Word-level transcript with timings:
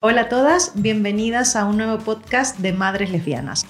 Hola 0.00 0.20
a 0.20 0.28
todas, 0.28 0.80
bienvenidas 0.80 1.56
a 1.56 1.64
un 1.64 1.76
nuevo 1.76 1.98
podcast 1.98 2.56
de 2.58 2.72
Madres 2.72 3.10
Lesbianas. 3.10 3.66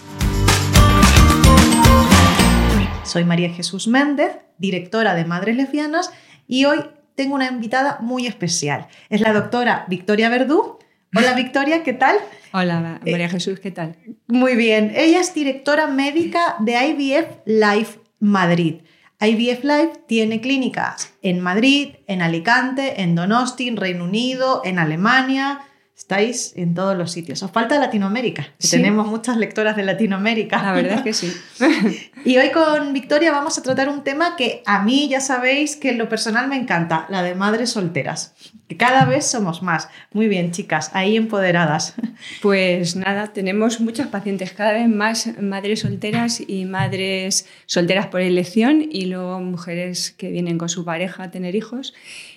Soy 3.03 3.25
María 3.25 3.49
Jesús 3.49 3.89
Méndez, 3.89 4.33
directora 4.59 5.15
de 5.15 5.25
Madres 5.25 5.57
Lesbianas, 5.57 6.13
y 6.47 6.67
hoy 6.67 6.81
tengo 7.15 7.35
una 7.35 7.47
invitada 7.47 7.97
muy 8.03 8.27
especial. 8.27 8.89
Es 9.09 9.23
la 9.23 9.33
doctora 9.33 9.87
Victoria 9.89 10.29
Verdú. 10.29 10.79
Hola 11.17 11.33
Victoria, 11.37 11.83
¿qué 11.83 11.95
tal? 11.95 12.17
Hola 12.53 13.01
María 13.01 13.31
Jesús, 13.31 13.59
¿qué 13.59 13.71
tal? 13.71 13.97
Muy 14.27 14.55
bien. 14.55 14.93
Ella 14.95 15.21
es 15.21 15.33
directora 15.33 15.87
médica 15.87 16.57
de 16.59 16.73
IVF 16.89 17.39
Life 17.47 18.01
Madrid. 18.21 18.83
IVF 19.19 19.65
Life 19.65 19.93
tiene 20.07 20.43
clínicas 20.43 21.15
en 21.23 21.41
Madrid, 21.41 21.95
en 22.07 22.21
Alicante, 22.21 23.01
en 23.01 23.15
Donosti, 23.15 23.67
en 23.67 23.79
Reino 23.79 24.05
Unido, 24.05 24.61
en 24.63 24.79
Alemania, 24.79 25.63
Estáis 26.09 26.55
en 26.57 26.73
todos 26.73 26.97
los 26.97 27.13
sitios. 27.13 27.43
Os 27.43 27.51
falta 27.51 27.79
Latinoamérica, 27.79 28.49
tenemos 28.71 29.07
muchas 29.07 29.37
lectoras 29.37 29.77
de 29.77 29.83
Latinoamérica. 29.83 30.63
La 30.63 30.73
verdad 30.73 30.95
es 30.95 31.03
que 31.03 31.13
sí. 31.13 31.31
y 32.25 32.39
hoy 32.39 32.51
con 32.51 32.95
Victoria 32.95 33.31
vamos 33.31 33.59
a 33.59 33.63
tratar 33.63 33.91
un 33.91 34.05
tema 34.05 34.35
que 34.35 34.63
a 34.65 34.83
mí 34.83 35.11
ya 35.11 35.21
sabéis 35.21 35.77
que 35.77 35.91
en 35.91 35.99
lo 35.99 36.09
personal 36.09 36.49
me 36.49 36.57
encanta, 36.57 37.05
la 37.11 37.23
de 37.23 37.35
madres 37.35 37.73
solteras. 37.73 38.35
Que 38.69 38.79
cada 38.79 39.05
vez 39.05 39.27
somos 39.27 39.63
más. 39.63 39.91
Muy 40.15 40.29
bien, 40.29 40.51
chicas, 40.51 40.93
ahí 40.95 41.15
empoderadas. 41.15 41.95
Pues 42.43 42.97
nada, 42.97 43.29
tenemos 43.29 43.79
muchos 43.81 44.09
pacientes, 44.09 44.53
cada 44.53 44.73
vez 44.73 44.89
más 44.89 45.41
madres 45.41 45.81
solteras 45.81 46.43
y 46.45 46.65
madres 46.65 47.47
solteras 47.67 48.09
por 48.09 48.23
elección 48.23 48.89
y 48.91 49.07
luego 49.07 49.39
mujeres 49.39 50.11
que 50.11 50.31
vienen 50.31 50.59
con 50.59 50.69
su 50.69 50.85
pareja 50.85 51.25
a 51.25 51.31
tener 51.31 51.55
hijos. 51.55 51.95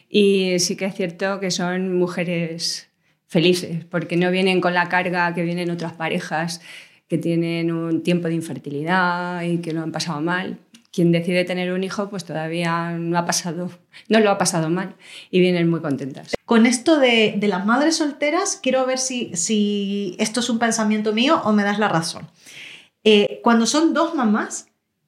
Y 0.07 0.59
sí 0.59 0.75
que 0.75 0.85
es 0.85 0.93
cierto 0.93 1.39
que 1.39 1.49
son 1.49 1.97
mujeres 1.97 2.90
felices, 3.31 3.85
porque 3.85 4.17
no 4.17 4.29
vienen 4.29 4.59
con 4.59 4.73
la 4.73 4.89
carga 4.89 5.33
que 5.33 5.43
vienen 5.43 5.71
otras 5.71 5.93
parejas 5.93 6.59
que 7.07 7.17
tienen 7.17 7.71
un 7.71 8.03
tiempo 8.03 8.27
de 8.27 8.33
infertilidad 8.33 9.41
y 9.43 9.59
que 9.59 9.71
lo 9.71 9.81
han 9.81 9.93
pasado 9.93 10.19
mal. 10.19 10.59
Quien 10.91 11.13
decide 11.13 11.45
tener 11.45 11.71
un 11.71 11.85
hijo, 11.85 12.09
pues 12.09 12.25
todavía 12.25 12.91
no 12.91 13.17
ha 13.17 13.25
pasado, 13.25 13.71
no 14.09 14.19
lo 14.19 14.31
ha 14.31 14.37
pasado 14.37 14.69
mal 14.69 14.95
y 15.29 15.39
vienen 15.39 15.69
muy 15.69 15.79
contentas. 15.79 16.35
Con 16.43 16.65
esto 16.65 16.99
de, 16.99 17.39
las 17.41 17.65
madres 17.65 17.95
solteras, 17.95 18.59
quiero 18.61 18.85
ver 18.85 18.97
si, 18.97 19.33
si, 19.33 20.17
esto 20.19 20.41
es 20.41 20.49
un 20.49 20.59
pensamiento 20.59 21.13
mío 21.13 21.41
o 21.45 21.53
me 21.53 21.63
das 21.63 21.79
la 21.79 21.87
razón. 21.87 22.29
Eh, 23.05 23.39
cuando 23.41 23.65
son 23.65 23.93
dos 23.93 24.13
mamás, 24.13 24.67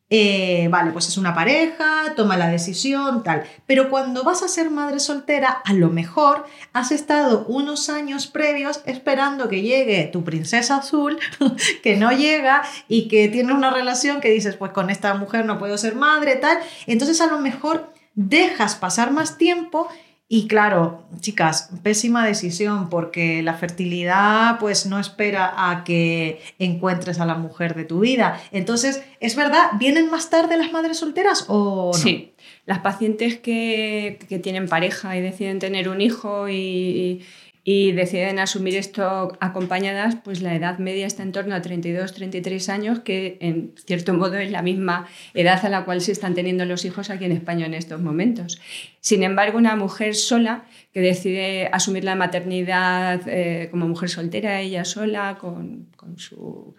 eh, 0.09 0.67
vale, 0.69 0.91
pues 0.91 1.07
es 1.07 1.17
una 1.17 1.33
pareja, 1.33 2.13
toma 2.15 2.37
la 2.37 2.47
decisión, 2.49 3.23
tal. 3.23 3.43
Pero 3.65 3.89
cuando 3.89 4.23
vas 4.23 4.43
a 4.43 4.47
ser 4.47 4.69
madre 4.69 4.99
soltera, 4.99 5.61
a 5.65 5.73
lo 5.73 5.89
mejor 5.89 6.45
has 6.71 6.91
estado 6.91 7.45
unos 7.47 7.89
años 7.89 8.27
previos 8.27 8.81
esperando 8.85 9.49
que 9.49 9.61
llegue 9.61 10.09
tu 10.11 10.23
princesa 10.23 10.77
azul, 10.77 11.17
que 11.83 11.95
no 11.95 12.11
llega 12.11 12.61
y 12.87 13.07
que 13.07 13.27
tiene 13.27 13.53
una 13.53 13.71
relación 13.71 14.21
que 14.21 14.29
dices, 14.29 14.55
pues 14.55 14.71
con 14.71 14.89
esta 14.89 15.13
mujer 15.15 15.45
no 15.45 15.57
puedo 15.57 15.77
ser 15.77 15.95
madre, 15.95 16.35
tal. 16.35 16.59
Entonces 16.85 17.19
a 17.21 17.27
lo 17.27 17.39
mejor 17.39 17.91
dejas 18.15 18.75
pasar 18.75 19.11
más 19.11 19.37
tiempo 19.37 19.87
y 20.29 20.47
claro, 20.47 21.03
chicas, 21.19 21.69
pésima 21.83 22.25
decisión 22.25 22.89
porque 22.89 23.43
la 23.43 23.53
fertilidad 23.53 24.57
pues 24.59 24.85
no 24.85 24.99
espera 24.99 25.53
a 25.69 25.83
que 25.83 26.41
encuentres 26.59 27.19
a 27.19 27.25
la 27.25 27.35
mujer 27.35 27.75
de 27.75 27.85
tu 27.85 27.99
vida. 27.99 28.41
Entonces, 28.51 29.03
¿es 29.19 29.35
verdad? 29.35 29.71
¿Vienen 29.77 30.09
más 30.09 30.29
tarde 30.29 30.57
las 30.57 30.71
madres 30.71 30.97
solteras 30.97 31.45
o 31.49 31.91
no? 31.93 31.93
Sí, 31.93 32.33
las 32.65 32.79
pacientes 32.79 33.37
que, 33.37 34.17
que 34.27 34.39
tienen 34.39 34.67
pareja 34.67 35.15
y 35.17 35.21
deciden 35.21 35.59
tener 35.59 35.89
un 35.89 36.01
hijo 36.01 36.49
y, 36.49 37.23
y 37.65 37.93
deciden 37.93 38.39
asumir 38.39 38.75
esto 38.75 39.37
acompañadas, 39.39 40.17
pues 40.21 40.41
la 40.41 40.53
edad 40.53 40.79
media 40.79 41.07
está 41.07 41.23
en 41.23 41.31
torno 41.31 41.55
a 41.55 41.61
32, 41.61 42.13
33 42.13 42.67
años, 42.67 42.99
que 42.99 43.37
en 43.39 43.73
cierto 43.85 44.13
modo 44.13 44.35
es 44.35 44.51
la 44.51 44.61
misma 44.61 45.07
edad 45.33 45.65
a 45.65 45.69
la 45.69 45.85
cual 45.85 46.01
se 46.01 46.11
están 46.11 46.33
teniendo 46.33 46.65
los 46.65 46.83
hijos 46.83 47.09
aquí 47.09 47.23
en 47.23 47.31
España 47.31 47.65
en 47.65 47.73
estos 47.73 48.01
momentos. 48.01 48.59
Sin 48.99 49.23
embargo, 49.23 49.57
una 49.57 49.77
mujer 49.77 50.13
sola 50.13 50.65
que 50.93 50.99
decide 50.99 51.69
asumir 51.71 52.03
la 52.03 52.15
maternidad 52.15 53.21
eh, 53.27 53.69
como 53.71 53.87
mujer 53.87 54.09
soltera, 54.09 54.59
ella 54.59 54.83
sola, 54.83 55.37
con, 55.39 55.87
con, 55.95 56.19
su, 56.19 56.75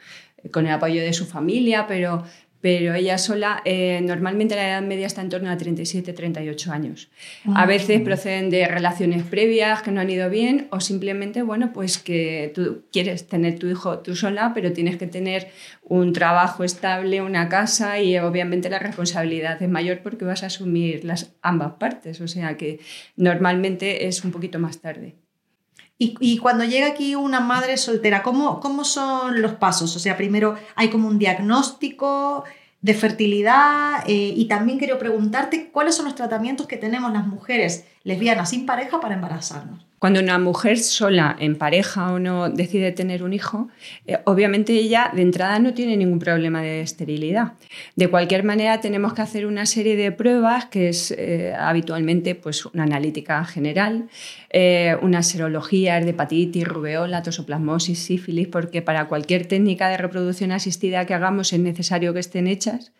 con 0.51 0.67
el 0.67 0.73
apoyo 0.73 1.01
de 1.01 1.15
su 1.15 1.25
familia, 1.25 1.87
pero 1.87 2.25
pero 2.65 2.95
ella 2.95 3.19
sola, 3.19 3.61
eh, 3.67 4.01
normalmente 4.03 4.57
la 4.57 4.67
edad 4.67 4.81
media 4.81 5.07
está 5.07 5.21
en 5.21 5.29
torno 5.29 5.51
a 5.51 5.59
37-38 5.59 6.71
años. 6.71 7.11
A 7.45 7.65
ah. 7.65 7.67
veces 7.67 8.01
proceden 8.01 8.49
de 8.49 8.67
relaciones 8.67 9.23
previas 9.23 9.83
que 9.83 9.91
no 9.91 10.01
han 10.01 10.09
ido 10.09 10.31
bien 10.31 10.69
o 10.71 10.81
simplemente, 10.81 11.43
bueno, 11.43 11.75
pues 11.75 11.99
que 11.99 12.53
tú 12.55 12.85
quieres 12.91 13.29
tener 13.29 13.59
tu 13.59 13.67
hijo 13.67 13.99
tú 13.99 14.17
sola, 14.17 14.53
pero 14.55 14.73
tienes 14.73 14.97
que 14.97 15.07
tener 15.07 15.49
un 15.83 16.15
trabajo 16.15 16.65
estable, 16.65 17.21
una 17.21 17.51
casa 17.51 18.01
y 18.01 18.17
obviamente 18.17 18.71
la 18.71 18.79
responsabilidad 18.79 19.63
es 19.63 19.69
mayor 19.69 20.01
porque 20.03 20.25
vas 20.25 20.43
a 20.43 20.47
asumir 20.47 21.05
las 21.05 21.35
ambas 21.43 21.75
partes, 21.75 22.23
o 22.23 22.29
sea 22.29 22.57
que 22.57 22.81
normalmente 23.15 24.07
es 24.07 24.25
un 24.25 24.31
poquito 24.31 24.59
más 24.59 24.81
tarde. 24.81 25.17
Y, 25.97 26.39
cuando 26.39 26.65
llega 26.65 26.89
aquí 26.89 27.15
una 27.15 27.39
madre 27.41 27.77
soltera, 27.77 28.23
¿cómo, 28.23 28.59
¿cómo 28.59 28.85
son 28.85 29.41
los 29.41 29.53
pasos? 29.53 29.95
O 29.95 29.99
sea, 30.01 30.17
primero 30.17 30.57
hay 30.75 30.91
como 30.91 31.07
un 31.09 31.19
diagnóstico 31.19 32.45
de 32.83 32.95
fertilidad 32.95 34.05
eh, 34.07 34.35
y 34.37 34.45
también 34.47 34.79
quiero 34.79 34.99
preguntarte 34.99 35.71
cuáles 35.71 35.95
son 35.95 36.05
los 36.05 36.15
tratamientos 36.15 36.67
que 36.67 36.77
tenemos 36.77 37.13
las 37.13 37.27
mujeres 37.27 37.87
lesbianas 38.03 38.51
sin 38.51 38.67
pareja 38.67 39.01
para 39.01 39.15
embarazarnos. 39.15 39.87
Cuando 40.05 40.21
una 40.21 40.39
mujer 40.39 40.77
sola, 40.77 41.35
en 41.39 41.57
pareja 41.57 42.13
o 42.13 42.19
no, 42.19 42.51
decide 42.51 42.93
tener 42.93 43.23
un 43.23 43.33
hijo, 43.33 43.69
eh, 44.07 44.19
obviamente 44.25 44.75
ella 44.75 45.11
de 45.15 45.23
entrada 45.23 45.59
no 45.61 45.73
tiene 45.73 45.97
ningún 45.97 46.19
problema 46.19 46.61
de 46.61 46.83
esterilidad. 46.83 47.55
De 47.97 48.09
cualquier 48.09 48.45
manera, 48.45 48.83
tenemos 48.83 49.15
que 49.15 49.23
hacer 49.23 49.47
una 49.47 49.65
serie 49.65 49.97
de 49.97 50.13
pruebas, 50.13 50.67
que 50.67 50.91
es 50.91 51.11
eh, 51.13 51.55
habitualmente 51.59 52.35
pues, 52.35 52.67
una 52.67 52.83
analítica 52.83 53.43
general, 53.47 54.11
eh, 54.57 54.97
unas 55.03 55.27
serologías 55.27 56.05
de 56.05 56.11
hepatitis, 56.11 56.63
rubeola, 56.69 57.25
tosoplasmosis, 57.25 57.99
sífilis, 57.99 58.47
porque 58.47 58.83
para 58.83 59.09
cualquier 59.09 59.47
técnica 59.47 59.89
de 59.89 59.97
reproducción 59.97 60.53
asistida 60.53 61.05
que 61.07 61.15
hagamos 61.15 61.53
es 61.53 61.59
necesario 61.59 62.15
que 62.15 62.21
estén 62.21 62.47
hechas. 62.47 62.93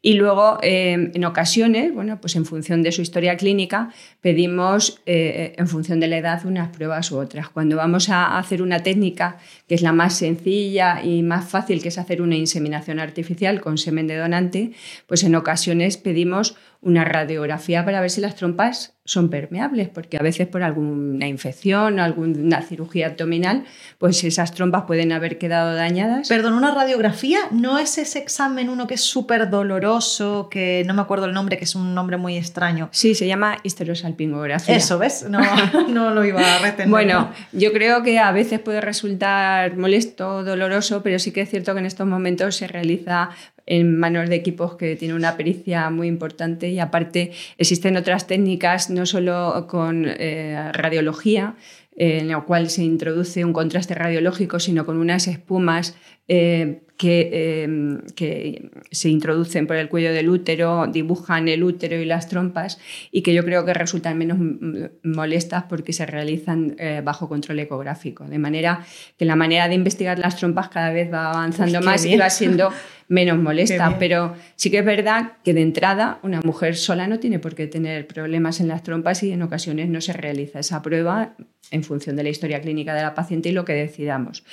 Y 0.00 0.14
luego, 0.14 0.58
en 0.62 1.24
ocasiones, 1.24 1.92
bueno, 1.92 2.20
pues 2.20 2.36
en 2.36 2.44
función 2.44 2.82
de 2.82 2.92
su 2.92 3.02
historia 3.02 3.36
clínica, 3.36 3.90
pedimos, 4.20 5.00
en 5.06 5.66
función 5.66 6.00
de 6.00 6.08
la 6.08 6.18
edad, 6.18 6.44
unas 6.44 6.68
pruebas 6.74 7.10
u 7.10 7.18
otras. 7.18 7.48
Cuando 7.48 7.76
vamos 7.76 8.08
a 8.08 8.38
hacer 8.38 8.62
una 8.62 8.82
técnica 8.82 9.38
que 9.68 9.74
es 9.74 9.82
la 9.82 9.92
más 9.92 10.14
sencilla 10.14 11.02
y 11.02 11.22
más 11.22 11.48
fácil, 11.48 11.82
que 11.82 11.88
es 11.88 11.98
hacer 11.98 12.22
una 12.22 12.36
inseminación 12.36 12.98
artificial 12.98 13.60
con 13.60 13.78
semen 13.78 14.06
de 14.06 14.16
donante, 14.16 14.72
pues 15.06 15.22
en 15.24 15.34
ocasiones 15.34 15.96
pedimos 15.96 16.56
una 16.84 17.04
radiografía 17.04 17.84
para 17.84 18.00
ver 18.00 18.10
si 18.10 18.20
las 18.20 18.34
trompas 18.36 18.94
son 19.06 19.28
permeables, 19.28 19.90
porque 19.90 20.16
a 20.16 20.22
veces 20.22 20.46
por 20.46 20.62
alguna 20.62 21.28
infección 21.28 21.98
o 21.98 22.02
alguna 22.02 22.62
cirugía 22.62 23.08
abdominal, 23.08 23.64
pues 23.98 24.24
esas 24.24 24.54
trompas 24.54 24.84
pueden 24.84 25.12
haber 25.12 25.36
quedado 25.36 25.74
dañadas. 25.74 26.28
Perdón, 26.28 26.54
una 26.54 26.74
radiografía 26.74 27.40
no 27.50 27.78
es 27.78 27.98
ese 27.98 28.18
examen 28.18 28.70
uno 28.70 28.86
que 28.86 28.94
es 28.94 29.02
súper 29.02 29.50
doloroso, 29.50 30.48
que 30.50 30.84
no 30.86 30.94
me 30.94 31.02
acuerdo 31.02 31.26
el 31.26 31.34
nombre, 31.34 31.58
que 31.58 31.64
es 31.64 31.74
un 31.74 31.94
nombre 31.94 32.16
muy 32.16 32.38
extraño. 32.38 32.88
Sí, 32.92 33.14
se 33.14 33.26
llama 33.26 33.58
histerosalpingografía. 33.62 34.74
Eso, 34.74 34.98
¿ves? 34.98 35.26
No, 35.28 35.40
no 35.88 36.10
lo 36.10 36.24
iba 36.24 36.40
a 36.40 36.58
retener. 36.60 36.88
bueno, 36.88 37.30
yo 37.52 37.72
creo 37.72 38.02
que 38.02 38.18
a 38.18 38.32
veces 38.32 38.60
puede 38.60 38.80
resultar 38.80 39.76
molesto, 39.76 40.44
doloroso, 40.44 41.02
pero 41.02 41.18
sí 41.18 41.30
que 41.30 41.42
es 41.42 41.50
cierto 41.50 41.74
que 41.74 41.80
en 41.80 41.86
estos 41.86 42.06
momentos 42.06 42.56
se 42.56 42.68
realiza 42.68 43.30
en 43.66 43.98
manos 43.98 44.28
de 44.28 44.36
equipos 44.36 44.76
que 44.76 44.96
tienen 44.96 45.16
una 45.16 45.36
pericia 45.36 45.90
muy 45.90 46.08
importante. 46.08 46.68
Y 46.68 46.78
aparte 46.78 47.32
existen 47.58 47.96
otras 47.96 48.26
técnicas, 48.26 48.90
no 48.90 49.06
solo 49.06 49.66
con 49.68 50.06
eh, 50.06 50.70
radiología, 50.72 51.56
eh, 51.96 52.18
en 52.20 52.28
la 52.28 52.40
cual 52.40 52.70
se 52.70 52.82
introduce 52.82 53.44
un 53.44 53.52
contraste 53.52 53.94
radiológico, 53.94 54.58
sino 54.58 54.84
con 54.84 54.96
unas 54.98 55.28
espumas 55.28 55.96
eh, 56.28 56.80
que, 56.96 58.06
que, 58.14 58.70
se 58.90 59.08
introducen 59.08 59.66
por 59.66 59.76
el 59.76 59.88
cuello 59.88 60.12
del 60.12 60.28
útero, 60.28 60.86
dibujan 60.86 61.48
el 61.48 61.64
útero 61.64 61.96
y 61.96 62.04
las 62.04 62.28
trompas 62.28 62.78
y 63.10 63.22
que 63.22 63.34
yo 63.34 63.44
creo 63.44 63.64
que 63.64 63.74
resultan 63.74 64.16
menos 64.16 64.38
molestas 65.02 65.64
porque 65.64 65.92
se 65.92 66.06
realizan 66.06 66.76
bajo 67.02 67.28
control 67.28 67.58
ecográfico. 67.58 68.24
De 68.24 68.38
manera 68.38 68.86
que 69.18 69.24
la 69.24 69.34
manera 69.34 69.68
de 69.68 69.74
investigar 69.74 70.20
las 70.20 70.36
trompas 70.36 70.68
cada 70.68 70.92
vez 70.92 71.12
va 71.12 71.30
avanzando 71.30 71.80
más 71.80 72.06
y 72.06 72.16
va 72.16 72.30
siendo 72.30 72.70
menos 73.08 73.38
molesta. 73.38 73.96
Pero 73.98 74.34
sí 74.56 74.70
que 74.70 74.78
es 74.78 74.84
verdad 74.84 75.32
que 75.42 75.54
de 75.54 75.62
entrada 75.62 76.18
una 76.22 76.40
mujer 76.40 76.76
sola 76.76 77.06
no 77.06 77.18
tiene 77.18 77.38
por 77.38 77.54
qué 77.54 77.66
tener 77.66 78.06
problemas 78.06 78.60
en 78.60 78.68
las 78.68 78.82
trompas 78.82 79.22
y 79.22 79.32
en 79.32 79.42
ocasiones 79.42 79.88
no 79.88 80.00
se 80.00 80.12
realiza 80.12 80.60
esa 80.60 80.82
prueba 80.82 81.34
en 81.70 81.82
función 81.82 82.16
de 82.16 82.22
la 82.22 82.28
historia 82.28 82.60
clínica 82.60 82.94
de 82.94 83.02
la 83.02 83.14
paciente 83.14 83.48
y 83.48 83.52
lo 83.52 83.64
que 83.64 83.72
decidamos. 83.72 84.44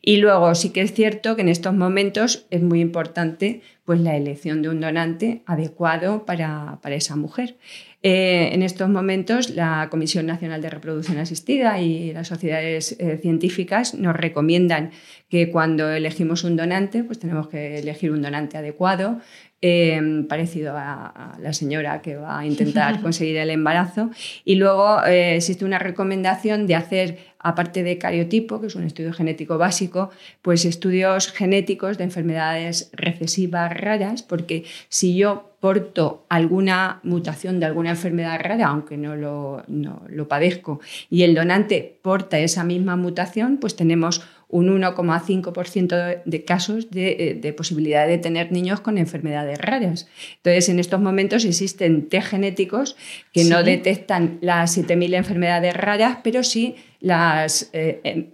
Y 0.00 0.18
luego 0.18 0.54
sí 0.54 0.70
que 0.70 0.82
es 0.82 0.92
cierto 0.92 1.13
que 1.20 1.42
en 1.42 1.48
estos 1.48 1.74
momentos 1.74 2.46
es 2.50 2.62
muy 2.62 2.80
importante 2.80 3.62
pues 3.84 4.00
la 4.00 4.16
elección 4.16 4.62
de 4.62 4.70
un 4.70 4.80
donante 4.80 5.42
adecuado 5.46 6.24
para, 6.24 6.78
esa 6.84 7.16
mujer. 7.16 7.56
Eh, 8.02 8.50
en 8.52 8.62
estos 8.62 8.88
momentos, 8.88 9.50
la 9.50 9.88
Comisión 9.90 10.26
Nacional 10.26 10.60
de 10.62 10.70
Reproducción 10.70 11.18
Asistida 11.18 11.80
y 11.80 12.12
las 12.12 12.28
sociedades 12.28 12.96
eh, 12.98 13.18
científicas 13.20 13.94
nos 13.94 14.14
recomiendan 14.16 14.90
que 15.28 15.50
cuando 15.50 15.90
elegimos 15.90 16.44
un 16.44 16.56
donante, 16.56 17.04
pues 17.04 17.18
tenemos 17.18 17.48
que 17.48 17.78
elegir 17.78 18.10
un 18.10 18.22
donante 18.22 18.56
adecuado, 18.56 19.20
Em, 19.66 20.26
parecido 20.26 20.74
a, 20.76 21.38
la 21.40 21.54
señora 21.54 22.02
que 22.02 22.16
va 22.16 22.40
a 22.40 22.44
intentar 22.44 23.00
conseguir 23.06 23.38
el 23.38 23.48
embarazo. 23.48 24.10
Y 24.44 24.56
luego 24.56 25.02
eh, 25.06 25.36
existe 25.36 25.64
una 25.64 25.78
recomendación 25.78 26.66
de 26.66 26.74
hacer, 26.74 27.18
aparte 27.38 27.82
de 27.82 27.96
cariotipo, 27.96 28.60
que 28.60 28.66
es 28.66 28.74
un 28.74 28.84
estudio 28.84 29.14
genético 29.14 29.56
básico, 29.56 30.10
pues 30.42 30.66
estudios 30.66 31.32
genéticos 31.32 31.96
de 31.96 32.04
enfermedades 32.04 32.90
recesivas 32.92 33.72
raras, 33.74 34.22
porque 34.22 34.64
si 34.90 35.16
yo 35.16 35.54
porto 35.60 36.26
alguna 36.28 37.00
mutación 37.02 37.58
de 37.58 37.64
alguna 37.64 37.88
enfermedad 37.88 38.38
rara, 38.42 38.66
aunque 38.66 38.98
no 38.98 39.16
lo, 39.16 39.62
no 39.66 40.02
lo 40.10 40.28
padezco, 40.28 40.80
y 41.08 41.22
el 41.22 41.34
donante 41.34 41.98
porta 42.02 42.38
esa 42.38 42.64
misma 42.64 42.96
mutación, 42.96 43.56
pues 43.56 43.76
tenemos 43.76 44.20
un 44.48 44.68
1,5% 44.80 46.22
de 46.24 46.44
casos 46.44 46.86
eh, 46.94 47.38
de, 47.40 47.52
posibilidad 47.52 48.06
de 48.06 48.18
tener 48.18 48.52
niños 48.52 48.80
con 48.80 48.98
enfermedades 48.98 49.58
raras. 49.58 50.06
Entonces, 50.36 50.68
en 50.68 50.78
estos 50.78 51.00
momentos 51.00 51.44
existen 51.44 52.08
test 52.08 52.28
genéticos 52.28 52.96
que 53.32 53.44
no 53.44 53.62
detectan 53.62 54.38
las 54.40 54.76
7.000 54.78 55.14
enfermedades 55.14 55.76
raras, 55.76 56.18
pero 56.22 56.42
sí 56.42 56.76
las 57.04 57.70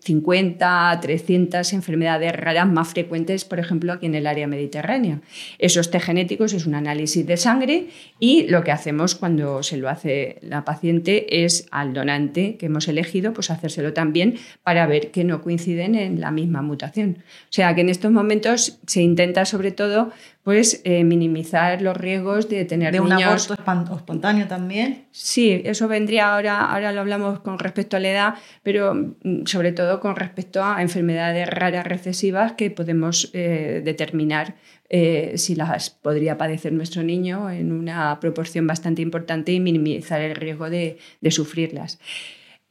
50, 0.00 0.93
eh, 0.93 0.99
300 1.02 1.72
enfermedades 1.72 2.32
raras 2.32 2.69
más 2.69 2.88
frecuentes, 2.88 3.44
por 3.44 3.58
ejemplo, 3.58 3.93
aquí 3.93 4.06
en 4.06 4.14
el 4.14 4.28
área 4.28 4.46
mediterránea. 4.46 5.20
Esos 5.58 5.90
test 5.90 6.05
genéticos 6.05 6.52
es 6.52 6.67
un 6.67 6.76
análisis 6.76 7.26
de 7.26 7.37
sangre 7.37 7.88
y 8.20 8.44
lo 8.44 8.62
que 8.62 8.70
hacemos 8.70 9.17
cuando 9.17 9.64
se 9.64 9.76
lo 9.76 9.88
hace 9.88 10.38
la 10.43 10.64
paciente 10.64 11.44
es 11.44 11.67
al 11.72 11.93
donante 11.93 12.56
que 12.58 12.67
hemos 12.67 12.87
elegido, 12.87 13.32
pues 13.32 13.50
hacérselo 13.50 13.93
también 13.93 14.37
para 14.62 14.87
ver 14.87 15.11
que 15.11 15.25
no 15.25 15.43
coinciden 15.43 15.96
en 15.96 16.20
la 16.20 16.31
misma 16.31 16.62
mutación. 16.62 17.19
O 17.19 17.52
sea 17.52 17.75
que 17.75 17.81
en 17.81 17.88
estos 17.88 18.12
momentos 18.12 18.78
se 18.87 19.02
intenta 19.02 19.44
sobre 19.46 19.72
todo 19.72 20.12
pues 20.42 20.81
eh, 20.84 21.04
minimizar 21.04 21.82
los 21.82 21.96
riesgos 21.96 22.48
de 22.48 22.64
tener 22.64 22.92
de 22.92 23.00
un 23.00 23.12
aborto 23.12 23.54
espontáneo 23.94 24.46
también. 24.48 25.04
Sí, 25.10 25.60
eso 25.64 25.87
vendría 25.87 26.34
ahora, 26.34 26.64
ahora 26.72 26.92
lo 26.92 27.00
hablamos 27.00 27.40
con 27.40 27.58
respecto 27.58 27.96
a 27.96 28.00
la 28.00 28.10
edad, 28.10 28.34
pero 28.62 28.94
mm, 28.94 29.44
sobre 29.44 29.72
todo 29.72 30.00
con 30.00 30.16
respecto 30.16 30.64
a 30.64 30.81
enfermedades 30.81 31.46
raras 31.48 31.87
recesivas 31.87 32.52
que 32.52 32.70
podemos 32.70 33.31
eh, 33.34 33.82
determinar 33.84 34.56
eh, 34.88 35.34
si 35.37 35.54
las 35.54 35.90
podría 35.90 36.38
padecer 36.38 36.72
nuestro 36.72 37.02
niño 37.02 37.50
en 37.50 37.70
una 37.70 38.19
proporción 38.19 38.66
bastante 38.66 39.02
importante 39.02 39.52
y 39.52 39.60
minimizar 39.60 40.20
el 40.22 40.34
riesgo 40.34 40.70
de, 40.70 40.98
de 41.20 41.31
sufrirlas. 41.31 42.00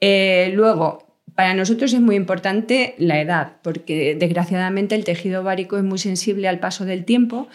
luego, 0.02 1.09
para 1.36 1.54
nosotros 1.54 1.94
es 1.94 2.02
muy 2.02 2.16
importante 2.16 2.96
la 2.98 3.20
edad, 3.22 3.54
porque 3.62 4.16
desgraciadamente 4.16 4.96
el 4.96 5.04
tejido 5.04 5.42
ovárico 5.42 5.78
es 5.78 5.84
muy 5.84 6.00
sensible 6.00 6.48
al 6.48 6.60
paso 6.60 6.86
del 6.86 7.06
tiempo 7.06 7.48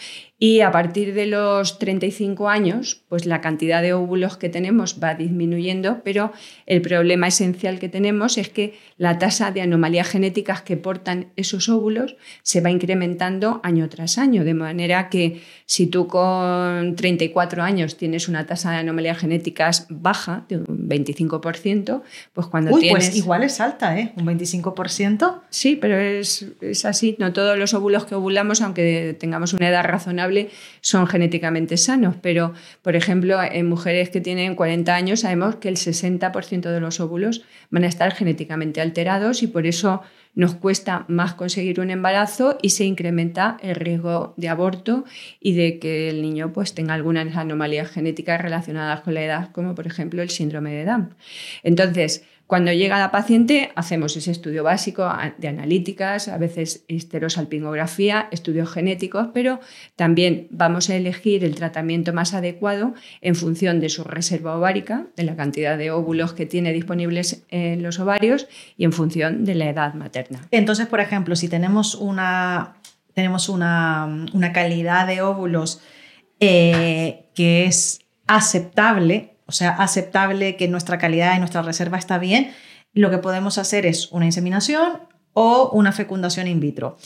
y 0.45 0.61
a 0.61 0.71
partir 0.71 1.15
de 1.15 1.25
los 1.25 1.79
35 1.79 2.51
años, 2.51 3.03
pues 3.09 3.25
la 3.25 3.41
cantidad 3.41 3.81
de 3.81 3.95
óvulos 3.95 4.37
que 4.37 4.51
tenemos 4.51 5.01
va 5.03 5.15
disminuyendo, 5.15 6.03
pero 6.05 6.33
el 6.67 6.83
problema 6.83 7.29
esencial 7.29 7.79
que 7.79 7.89
tenemos 7.89 8.37
es 8.37 8.51
que 8.51 8.75
la 8.99 9.19
tasa 9.19 9.53
de 9.53 9.63
anomalías 9.63 10.07
genéticas 10.07 10.61
que 10.61 10.77
portan 10.77 11.29
esos 11.37 11.71
óvulos 11.71 12.17
se 12.43 12.61
va 12.61 12.71
incrementando 12.71 13.63
año 13.63 13.89
tras 13.89 14.19
año, 14.19 14.45
de 14.45 14.53
manera 14.53 15.09
que 15.09 15.41
si 15.65 15.87
tú 15.87 16.09
con 16.09 16.95
34 16.95 17.63
años 17.63 17.97
tienes 17.97 18.29
una 18.29 18.45
tasa 18.45 18.71
de 18.71 18.77
anomalías 18.77 19.17
genéticas 19.17 19.87
baja, 19.89 20.45
de 20.51 20.59
un 20.59 20.91
25%, 20.91 22.03
pues 22.35 22.47
cuando 22.49 22.71
Uy, 22.75 22.83
tienes... 22.83 23.07
pues 23.07 23.17
igual 23.17 23.45
es 23.45 23.63
alta, 23.63 23.99
¿eh? 23.99 24.13
Un 24.19 24.27
25%. 24.27 25.41
Sí, 25.49 25.77
pero 25.77 25.99
es, 25.99 26.45
es 26.61 26.85
así. 26.85 27.17
No 27.19 27.33
todos 27.33 27.59
los 27.59 27.73
óvulos 27.73 28.05
que 28.05 28.15
ovulamos, 28.15 28.61
aunque 28.61 29.17
tengamos 29.19 29.55
una 29.55 29.71
edad 29.71 29.85
razonable, 29.85 30.34
son 30.81 31.07
genéticamente 31.07 31.77
sanos, 31.77 32.17
pero 32.21 32.53
por 32.83 32.97
ejemplo 32.97 33.39
en 33.43 33.69
mujeres 33.69 34.11
que 34.11 34.21
tienen 34.21 34.55
40 34.55 34.95
años 34.95 35.21
sabemos 35.21 35.57
que 35.57 35.69
el 35.69 35.77
60% 35.77 36.71
de 36.71 36.81
los 36.81 37.01
óvulos 37.01 37.43
van 37.71 37.85
a 37.85 37.89
estar 37.89 38.15
genéticamente 38.15 38.81
alterados 38.81 39.43
y 39.43 39.47
por 39.47 39.67
eso 39.67 40.03
nos 40.35 40.55
cuesta 40.55 41.05
más 41.09 41.35
conseguir 41.35 41.81
un 41.81 41.91
embarazo 41.91 42.59
y 42.61 42.71
se 42.71 42.85
incrementa 42.85 43.57
el 43.63 43.77
riesgo 43.77 44.35
de 44.37 44.49
aborto 44.49 45.05
y 45.41 45.55
de 45.55 45.79
que 45.79 46.09
el 46.09 46.23
niño 46.23 46.53
pues, 46.53 46.75
tenga 46.75 46.95
algunas 46.95 47.37
anomalías 47.37 47.91
genéticas 47.91 48.41
relacionadas 48.41 49.01
con 49.01 49.15
la 49.15 49.23
edad, 49.23 49.53
como 49.53 49.75
por 49.75 49.87
ejemplo 49.87 50.23
el 50.23 50.31
síndrome 50.31 50.73
de 50.73 50.85
Down. 50.85 51.15
Entonces, 51.63 52.25
cuando 52.55 52.73
llega 52.73 53.01
la 53.01 53.11
paciente, 53.11 53.73
hacemos 53.75 54.17
ese 54.17 54.31
estudio 54.31 54.63
básico 54.63 55.11
de 55.39 55.49
analíticas, 55.49 56.29
a 56.29 56.39
veces 56.39 56.85
histerosalpingografía, 56.87 58.29
estudios 58.31 58.71
genéticos, 58.71 59.31
pero 59.35 59.59
también 59.97 60.47
vamos 60.51 60.89
a 60.89 60.95
elegir 60.95 61.43
el 61.43 61.57
tratamiento 61.57 62.13
más 62.13 62.33
adecuado 62.33 62.95
en 63.23 63.35
función 63.35 63.81
de 63.81 63.89
su 63.89 64.05
reserva 64.05 64.57
ovárica, 64.57 65.09
de 65.17 65.25
la 65.25 65.35
cantidad 65.35 65.77
de 65.77 65.91
óvulos 65.91 66.33
que 66.33 66.47
tiene 66.47 66.73
disponibles 66.73 67.43
en 67.49 67.83
los 67.83 67.99
ovarios 67.99 68.47
y 68.77 68.85
en 68.85 68.93
función 68.93 69.45
de 69.45 69.57
la 69.57 69.69
edad 69.69 69.95
materna. 69.95 70.47
Entonces, 70.53 70.87
por 70.87 71.01
ejemplo, 71.01 71.35
si 71.35 71.49
tenemos 71.49 71.97
una, 71.97 72.77
tenemos 73.15 73.49
una, 73.49 74.29
calidad 74.55 75.09
de 75.09 75.23
óvulos 75.23 75.81
eh, 76.39 77.25
que 77.35 77.65
es 77.65 77.99
aceptable, 78.29 79.34
o 79.47 79.53
sea, 79.53 79.71
aceptable 79.71 80.57
que 80.57 80.69
nuestra 80.69 80.99
calidad 80.99 81.37
y 81.37 81.39
nuestra 81.39 81.63
reserva 81.63 81.99
está 81.99 82.19
bien, 82.19 82.53
lo 82.93 83.11
que 83.11 83.19
podemos 83.19 83.59
hacer 83.59 83.87
es 83.87 84.11
una 84.13 84.27
inseminación 84.27 85.01
o 85.33 85.71
una 85.73 85.93
fecundación 85.93 86.47
in 86.47 86.61
vitro. 86.61 86.97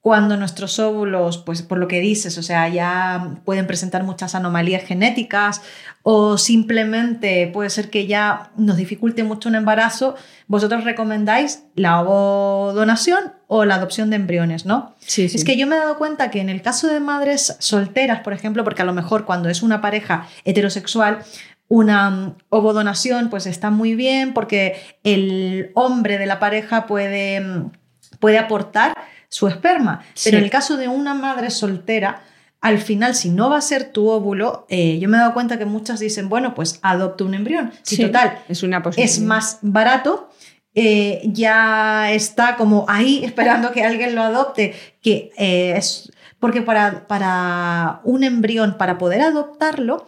Cuando 0.00 0.36
nuestros 0.36 0.78
óvulos, 0.78 1.38
pues 1.38 1.62
por 1.62 1.78
lo 1.78 1.88
que 1.88 2.00
dices, 2.00 2.38
o 2.38 2.42
sea, 2.42 2.68
ya 2.68 3.40
pueden 3.44 3.66
presentar 3.66 4.04
muchas 4.04 4.34
anomalías 4.34 4.84
genéticas 4.84 5.60
o 6.02 6.38
simplemente 6.38 7.50
puede 7.52 7.68
ser 7.68 7.90
que 7.90 8.06
ya 8.06 8.52
nos 8.56 8.76
dificulte 8.76 9.24
mucho 9.24 9.48
un 9.48 9.56
embarazo, 9.56 10.14
vosotros 10.46 10.84
recomendáis 10.84 11.64
la 11.74 12.00
ovodonación 12.00 13.32
o 13.48 13.64
la 13.64 13.74
adopción 13.74 14.08
de 14.08 14.16
embriones, 14.16 14.66
¿no? 14.66 14.94
Sí, 15.00 15.24
Es 15.24 15.44
que 15.44 15.56
yo 15.56 15.66
me 15.66 15.74
he 15.74 15.78
dado 15.78 15.98
cuenta 15.98 16.30
que 16.30 16.40
en 16.40 16.48
el 16.48 16.62
caso 16.62 16.86
de 16.86 17.00
madres 17.00 17.56
solteras, 17.58 18.20
por 18.20 18.32
ejemplo, 18.32 18.62
porque 18.64 18.82
a 18.82 18.86
lo 18.86 18.94
mejor 18.94 19.24
cuando 19.24 19.48
es 19.48 19.62
una 19.62 19.80
pareja 19.80 20.28
heterosexual, 20.44 21.24
una 21.68 22.10
mm, 22.10 22.36
ovodonación 22.48 23.30
pues 23.30 23.46
está 23.46 23.70
muy 23.70 23.94
bien 23.94 24.34
porque 24.34 24.76
el 25.04 25.70
hombre 25.74 26.18
de 26.18 26.26
la 26.26 26.38
pareja 26.38 26.86
puede, 26.86 27.40
mm, 27.40 27.70
puede 28.18 28.38
aportar 28.38 28.96
su 29.28 29.46
esperma. 29.46 30.02
Pero 30.24 30.38
en 30.38 30.44
el 30.44 30.50
caso 30.50 30.76
de 30.76 30.88
una 30.88 31.14
madre 31.14 31.50
soltera, 31.50 32.22
al 32.60 32.78
final, 32.78 33.14
si 33.14 33.30
no 33.30 33.50
va 33.50 33.58
a 33.58 33.62
ser 33.62 33.92
tu 33.92 34.08
óvulo, 34.08 34.66
eh, 34.68 34.98
yo 34.98 35.08
me 35.08 35.16
he 35.16 35.20
dado 35.20 35.34
cuenta 35.34 35.58
que 35.58 35.64
muchas 35.64 36.00
dicen, 36.00 36.28
bueno, 36.28 36.54
pues 36.54 36.80
adopto 36.82 37.24
un 37.24 37.34
embrión. 37.34 37.72
Si 37.82 37.98
total, 37.98 38.38
es, 38.48 38.62
una 38.62 38.82
es 38.96 39.20
más 39.20 39.58
barato, 39.62 40.28
eh, 40.74 41.22
ya 41.24 42.10
está 42.12 42.56
como 42.56 42.84
ahí 42.88 43.22
esperando 43.24 43.70
que 43.70 43.84
alguien 43.84 44.14
lo 44.14 44.22
adopte, 44.22 44.74
que 45.00 45.30
eh, 45.36 45.74
es... 45.76 46.10
Porque 46.40 46.62
para, 46.62 47.08
para 47.08 48.00
un 48.04 48.22
embrión, 48.22 48.76
para 48.78 48.96
poder 48.96 49.22
adoptarlo, 49.22 50.06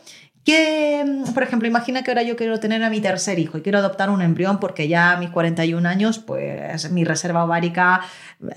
por 1.34 1.42
ejemplo, 1.42 1.68
imagina 1.68 2.02
que 2.02 2.10
ahora 2.10 2.22
yo 2.22 2.36
quiero 2.36 2.60
tener 2.60 2.82
a 2.82 2.90
mi 2.90 3.00
tercer 3.00 3.38
hijo 3.38 3.58
y 3.58 3.62
quiero 3.62 3.78
adoptar 3.78 4.10
un 4.10 4.22
embrión 4.22 4.60
porque 4.60 4.88
ya 4.88 5.12
a 5.12 5.16
mis 5.16 5.30
41 5.30 5.88
años, 5.88 6.18
pues 6.18 6.90
mi 6.90 7.04
reserva 7.04 7.44
ovárica, 7.44 8.02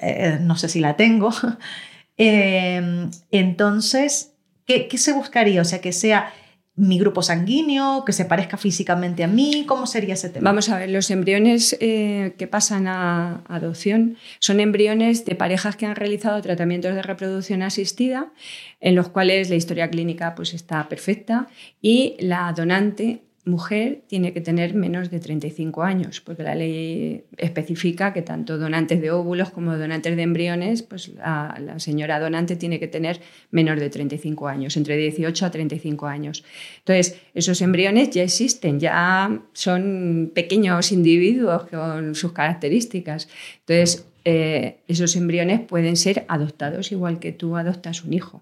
eh, 0.01 0.37
no 0.41 0.55
sé 0.55 0.69
si 0.69 0.79
la 0.79 0.95
tengo. 0.95 1.31
Em, 2.15 3.09
entonces, 3.31 4.35
¿qué, 4.67 4.87
¿qué, 4.87 4.99
se 4.99 5.13
buscaría? 5.13 5.61
O 5.61 5.65
sea, 5.65 5.81
que 5.81 5.91
sea 5.91 6.31
mi 6.75 6.97
grupo 6.97 7.21
sanguíneo, 7.21 8.03
que 8.03 8.13
se 8.13 8.25
parezca 8.25 8.57
físicamente 8.57 9.23
a 9.23 9.27
mí? 9.27 9.63
¿Cómo 9.67 9.85
sería 9.85 10.15
ese 10.15 10.29
tema? 10.29 10.49
Vamos 10.49 10.69
a 10.69 10.79
ver, 10.79 10.89
los 10.89 11.11
embriones 11.11 11.77
eh, 11.79 12.33
que 12.37 12.47
pasan 12.47 12.87
a 12.87 13.43
adopción 13.47 14.17
son 14.39 14.59
embriones 14.59 15.23
de 15.25 15.35
parejas 15.35 15.75
que 15.75 15.85
han 15.85 15.95
realizado 15.95 16.41
tratamientos 16.41 16.95
de 16.95 17.03
reproducción 17.03 17.61
asistida, 17.61 18.31
en 18.79 18.95
los 18.95 19.09
cuales 19.09 19.49
la 19.49 19.55
historia 19.55 19.89
clínica 19.89 20.33
pues, 20.33 20.55
está 20.55 20.89
perfecta 20.89 21.47
y 21.79 22.15
la 22.19 22.51
donante 22.53 23.21
mujer 23.45 24.03
tiene 24.07 24.31
que 24.31 24.39
tener 24.39 24.73
menos 24.73 25.09
de 25.09 25.19
35 25.19 25.83
años, 25.83 26.21
porque 26.21 26.43
la 26.43 26.55
ley 26.55 27.25
especifica 27.37 28.13
que 28.13 28.21
tanto 28.21 28.57
donantes 28.57 29.01
de 29.01 29.11
óvulos 29.11 29.49
como 29.49 29.77
donantes 29.77 30.15
de 30.15 30.21
embriones, 30.21 30.81
pues 30.81 31.09
la, 31.09 31.75
señora 31.77 32.19
donante 32.19 32.55
tiene 32.55 32.79
que 32.79 32.87
tener 32.87 33.19
menos 33.51 33.79
de 33.79 33.89
35 33.89 34.47
años, 34.47 34.77
entre 34.77 34.95
18 34.95 35.45
a 35.45 35.51
35 35.51 36.07
años. 36.07 36.43
Entonces, 36.79 37.19
esos 37.33 37.61
embriones 37.61 38.11
ya 38.11 38.23
existen, 38.23 38.79
ya 38.79 39.41
son 39.51 40.31
pequeños 40.33 40.91
individuos 40.91 41.63
con 41.69 42.15
sus 42.15 42.31
características. 42.31 43.27
Entonces, 43.59 44.05
eh, 44.25 44.77
esos 44.87 45.17
embriones 45.17 45.59
pueden 45.59 45.97
ser 45.97 46.23
adoptados 46.29 46.93
igual 46.93 47.19
que 47.19 47.33
tú 47.33 47.57
adoptas 47.57 48.05
un 48.05 48.13
hijo. 48.13 48.41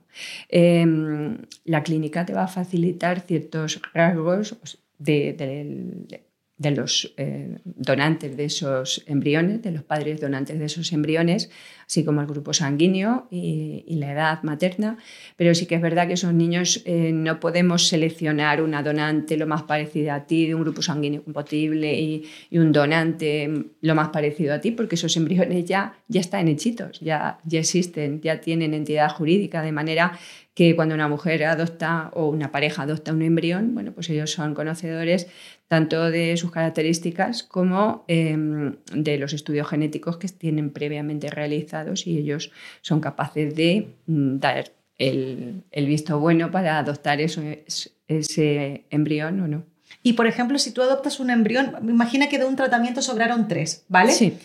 Em, 0.50 1.40
la 1.66 1.82
clínica 1.82 2.24
te 2.26 2.34
va 2.34 2.44
a 2.44 2.48
facilitar 2.48 3.22
ciertos 3.22 3.82
rasgos 3.94 4.58
de, 5.02 6.72
los 6.72 7.14
eh, 7.18 7.58
donantes 7.64 8.38
de 8.38 8.46
esos 8.46 9.04
embriones, 9.08 9.62
de 9.62 9.72
los 9.72 9.84
padres 9.84 10.22
donantes 10.22 10.60
de 10.60 10.66
esos 10.66 10.92
embriones, 10.94 11.50
así 11.92 12.06
como 12.06 12.22
el 12.22 12.28
grupo 12.28 12.54
sanguíneo 12.54 13.28
y, 13.30 13.84
la 14.02 14.14
edad 14.14 14.44
materna. 14.44 14.98
Pero 15.36 15.54
sí 15.54 15.66
que 15.66 15.76
es 15.76 15.82
verdad 15.82 16.08
que 16.08 16.14
esos 16.14 16.34
niños 16.34 16.82
eh, 16.86 17.12
no 17.12 17.42
podemos 17.42 17.90
seleccionar 17.90 18.62
una 18.62 18.82
donante 18.82 19.36
lo 19.36 19.46
más 19.46 19.64
parecida 19.64 20.16
a 20.16 20.26
ti, 20.26 20.48
de 20.48 20.56
un 20.56 20.62
grupo 20.62 20.82
sanguíneo 20.82 21.22
compatible 21.22 21.94
y, 22.00 22.24
un 22.54 22.72
donante 22.72 23.50
lo 23.82 23.94
más 23.96 24.10
parecido 24.10 24.54
a 24.54 24.62
ti, 24.62 24.72
porque 24.72 24.96
esos 24.96 25.18
embriones 25.18 25.66
ya, 25.66 25.96
ya 26.08 26.22
están 26.22 26.48
hechitos, 26.48 27.02
ya, 27.02 27.40
ya 27.44 27.60
existen, 27.60 28.22
ya 28.22 28.40
tienen 28.40 28.74
entidad 28.74 29.10
jurídica, 29.10 29.62
de 29.62 29.74
manera 29.74 30.18
que 30.54 30.76
cuando 30.76 30.96
una 30.96 31.08
mujer 31.08 31.44
adopta 31.46 32.12
o 32.14 32.28
una 32.28 32.52
pareja 32.52 32.84
adopta 32.84 33.14
un 33.14 33.22
embrión, 33.22 33.74
bueno, 33.74 33.94
pues 33.94 34.10
ellos 34.10 34.32
son 34.32 34.54
conocedores 34.54 35.28
tanto 35.68 36.12
de 36.12 36.36
sus 36.36 36.52
características 36.52 37.44
como 37.44 38.04
em, 38.10 38.76
de 38.94 39.18
los 39.18 39.32
estudios 39.32 39.70
genéticos 39.70 40.18
que 40.18 40.28
tienen 40.28 40.72
previamente 40.72 41.30
realizados 41.30 41.81
y 42.06 42.18
ellos 42.18 42.52
son 42.82 43.00
capaces 43.00 43.56
de 43.56 43.96
mm, 44.08 44.40
dar 44.40 44.72
el, 44.98 45.64
visto 45.74 46.20
bueno 46.20 46.52
para 46.52 46.78
adoptar 46.78 47.20
ese 47.22 48.86
embrión 48.90 49.40
o 49.42 49.48
no. 49.48 49.64
Y 50.04 50.14
por 50.14 50.28
ejemplo, 50.28 50.58
si 50.58 50.72
tú 50.72 50.82
adoptas 50.82 51.20
un 51.20 51.30
embrión, 51.30 51.76
imagina 51.88 52.30
que 52.30 52.40
de 52.40 52.46
un 52.46 52.56
tratamiento 52.56 53.02
sobraron 53.02 53.48
tres, 53.48 53.86
¿vale? 53.88 54.12
Sí. 54.14 54.38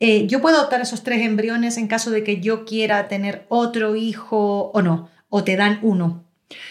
Eh, 0.00 0.26
¿Yo 0.26 0.40
puedo 0.40 0.58
adoptar 0.58 0.80
esos 0.80 1.02
tres 1.02 1.22
embriones 1.22 1.76
en 1.76 1.88
caso 1.88 2.10
de 2.10 2.22
que 2.22 2.40
yo 2.40 2.64
quiera 2.64 3.08
tener 3.08 3.46
otro 3.48 3.96
hijo 3.96 4.70
o 4.72 4.82
no? 4.82 5.08
¿O 5.28 5.44
te 5.44 5.56
dan 5.56 5.80
uno? 5.82 6.24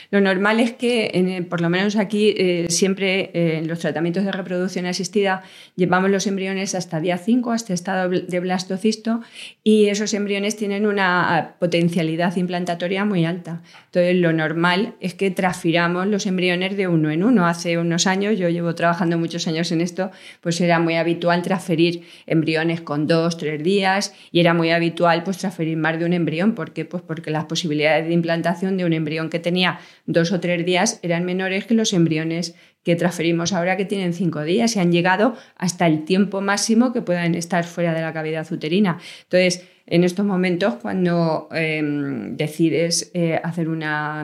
Lo 0.10 0.22
normal 0.22 0.60
es 0.60 0.74
que, 0.74 1.46
por 1.50 1.62
lo 1.62 1.69
menos 1.69 1.98
aquí, 1.98 2.34
eh, 2.38 2.65
siempre 2.69 3.29
eh, 3.34 3.57
en 3.60 3.67
los 3.67 3.79
tratamientos 3.79 4.24
de 4.24 4.31
reproducción 4.31 4.88
asistida 4.88 5.43
llevamos 5.75 6.10
los 6.10 6.25
embriones 6.25 6.74
hasta 6.74 7.00
día 7.00 7.17
5, 7.17 7.51
hasta 7.51 7.74
estado 7.74 8.10
de 8.10 8.39
blastocisto, 8.39 9.22
y 9.63 9.88
esos 9.88 10.13
embriones 10.13 10.55
tienen 10.55 10.88
una 10.88 11.55
potencialidad 11.60 12.36
implantatoria 12.38 13.05
muy 13.05 13.25
alta. 13.25 13.62
Entonces, 13.86 14.15
lo 14.15 14.34
normal 14.34 14.96
es 15.00 15.13
que 15.13 15.29
transfiramos 15.29 16.07
los 16.07 16.25
embriones 16.25 16.75
de 16.75 16.88
uno 16.88 17.12
en 17.12 17.24
uno. 17.24 17.46
Hace 17.46 17.77
unos 17.77 18.07
años, 18.07 18.39
yo 18.39 18.50
llevo 18.50 18.74
trabajando 18.74 19.17
muchos 19.19 19.48
años 19.48 19.72
en 19.72 19.81
esto, 19.81 20.10
pues 20.41 20.60
era 20.60 20.79
muy 20.79 20.96
habitual 20.96 21.43
transferir 21.43 22.03
embriones 22.25 22.81
con 22.81 23.05
dos, 23.05 23.38
tres 23.38 23.62
días, 23.62 24.15
y 24.31 24.39
era 24.39 24.55
muy 24.55 24.72
habitual 24.72 25.24
pues 25.24 25.38
transferir 25.38 25.77
más 25.77 26.00
de 26.00 26.05
un 26.05 26.13
embrión. 26.13 26.55
¿Por 26.55 26.72
qué? 26.72 26.86
Pues 26.86 27.03
porque 27.03 27.29
las 27.29 27.46
posibilidades 27.46 28.07
de 28.07 28.13
implantación 28.13 28.77
de 28.77 28.86
un 28.86 28.93
embrión 28.93 29.29
que 29.29 29.39
tenía 29.39 29.66
dos 30.05 30.31
o 30.31 30.39
tres 30.39 30.65
días 30.65 31.00
eran 31.03 31.25
menores 31.25 31.65
que 31.65 31.74
los 31.74 31.93
embriones 31.93 32.55
que 32.83 32.95
transferimos 32.95 33.51
ahora 33.51 33.75
que 33.75 33.83
tienen 33.83 34.13
cinco 34.13 34.43
días 34.43 34.75
y 34.75 34.79
han 34.79 34.93
llegado 34.93 35.36
hasta 35.57 35.88
el 35.88 36.05
tiempo 36.05 36.39
máximo 36.39 36.93
que 36.93 37.01
puedan 37.01 37.36
estar 37.36 37.65
fuera 37.65 37.93
de 37.93 38.01
la 38.01 38.13
cavidad 38.13 38.50
uterina. 38.50 39.00
Entonces, 39.24 39.67
en 39.88 40.03
estos 40.03 40.25
momentos, 40.25 40.75
cuando 40.75 41.50
em, 41.51 42.36
decides 42.36 43.12
eh, 43.13 43.39
hacer 43.43 43.69
una 43.69 44.21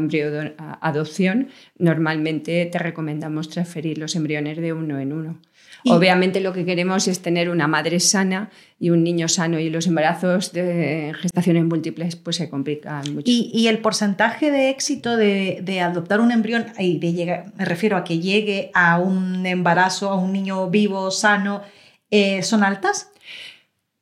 adopción, 0.81 1.49
normalmente 1.77 2.65
te 2.65 2.79
recomendamos 2.79 3.49
transferir 3.49 3.97
los 3.97 4.15
embriones 4.15 4.57
de 4.57 4.73
uno 4.73 4.99
en 4.99 5.13
uno. 5.13 5.39
Obviamente 5.85 6.39
lo 6.39 6.53
que 6.53 6.65
queremos 6.65 7.07
es 7.07 7.21
tener 7.21 7.49
una 7.49 7.67
madre 7.67 7.99
sana 7.99 8.49
y 8.79 8.89
un 8.89 9.03
niño 9.03 9.27
sano 9.27 9.59
y 9.59 9.69
los 9.69 9.87
embarazos 9.87 10.53
de 10.53 11.13
gestaciones 11.19 11.65
múltiples 11.65 12.15
pues 12.15 12.37
se 12.37 12.49
complican 12.49 13.13
mucho. 13.13 13.23
¿Y, 13.25 13.67
el 13.67 13.79
porcentaje 13.79 14.51
de 14.51 14.69
éxito 14.69 15.17
de, 15.17 15.81
adoptar 15.81 16.21
un 16.21 16.31
embrión, 16.31 16.67
y 16.77 16.99
de 16.99 17.13
llegar, 17.13 17.45
me 17.57 17.65
refiero 17.65 17.97
a 17.97 18.03
que 18.03 18.19
llegue 18.19 18.71
a 18.73 18.99
un 18.99 19.45
embarazo, 19.45 20.09
a 20.09 20.15
un 20.15 20.33
niño 20.33 20.69
vivo, 20.69 21.11
sano, 21.11 21.61
eh, 22.11 22.43
son 22.43 22.63
altas? 22.63 23.09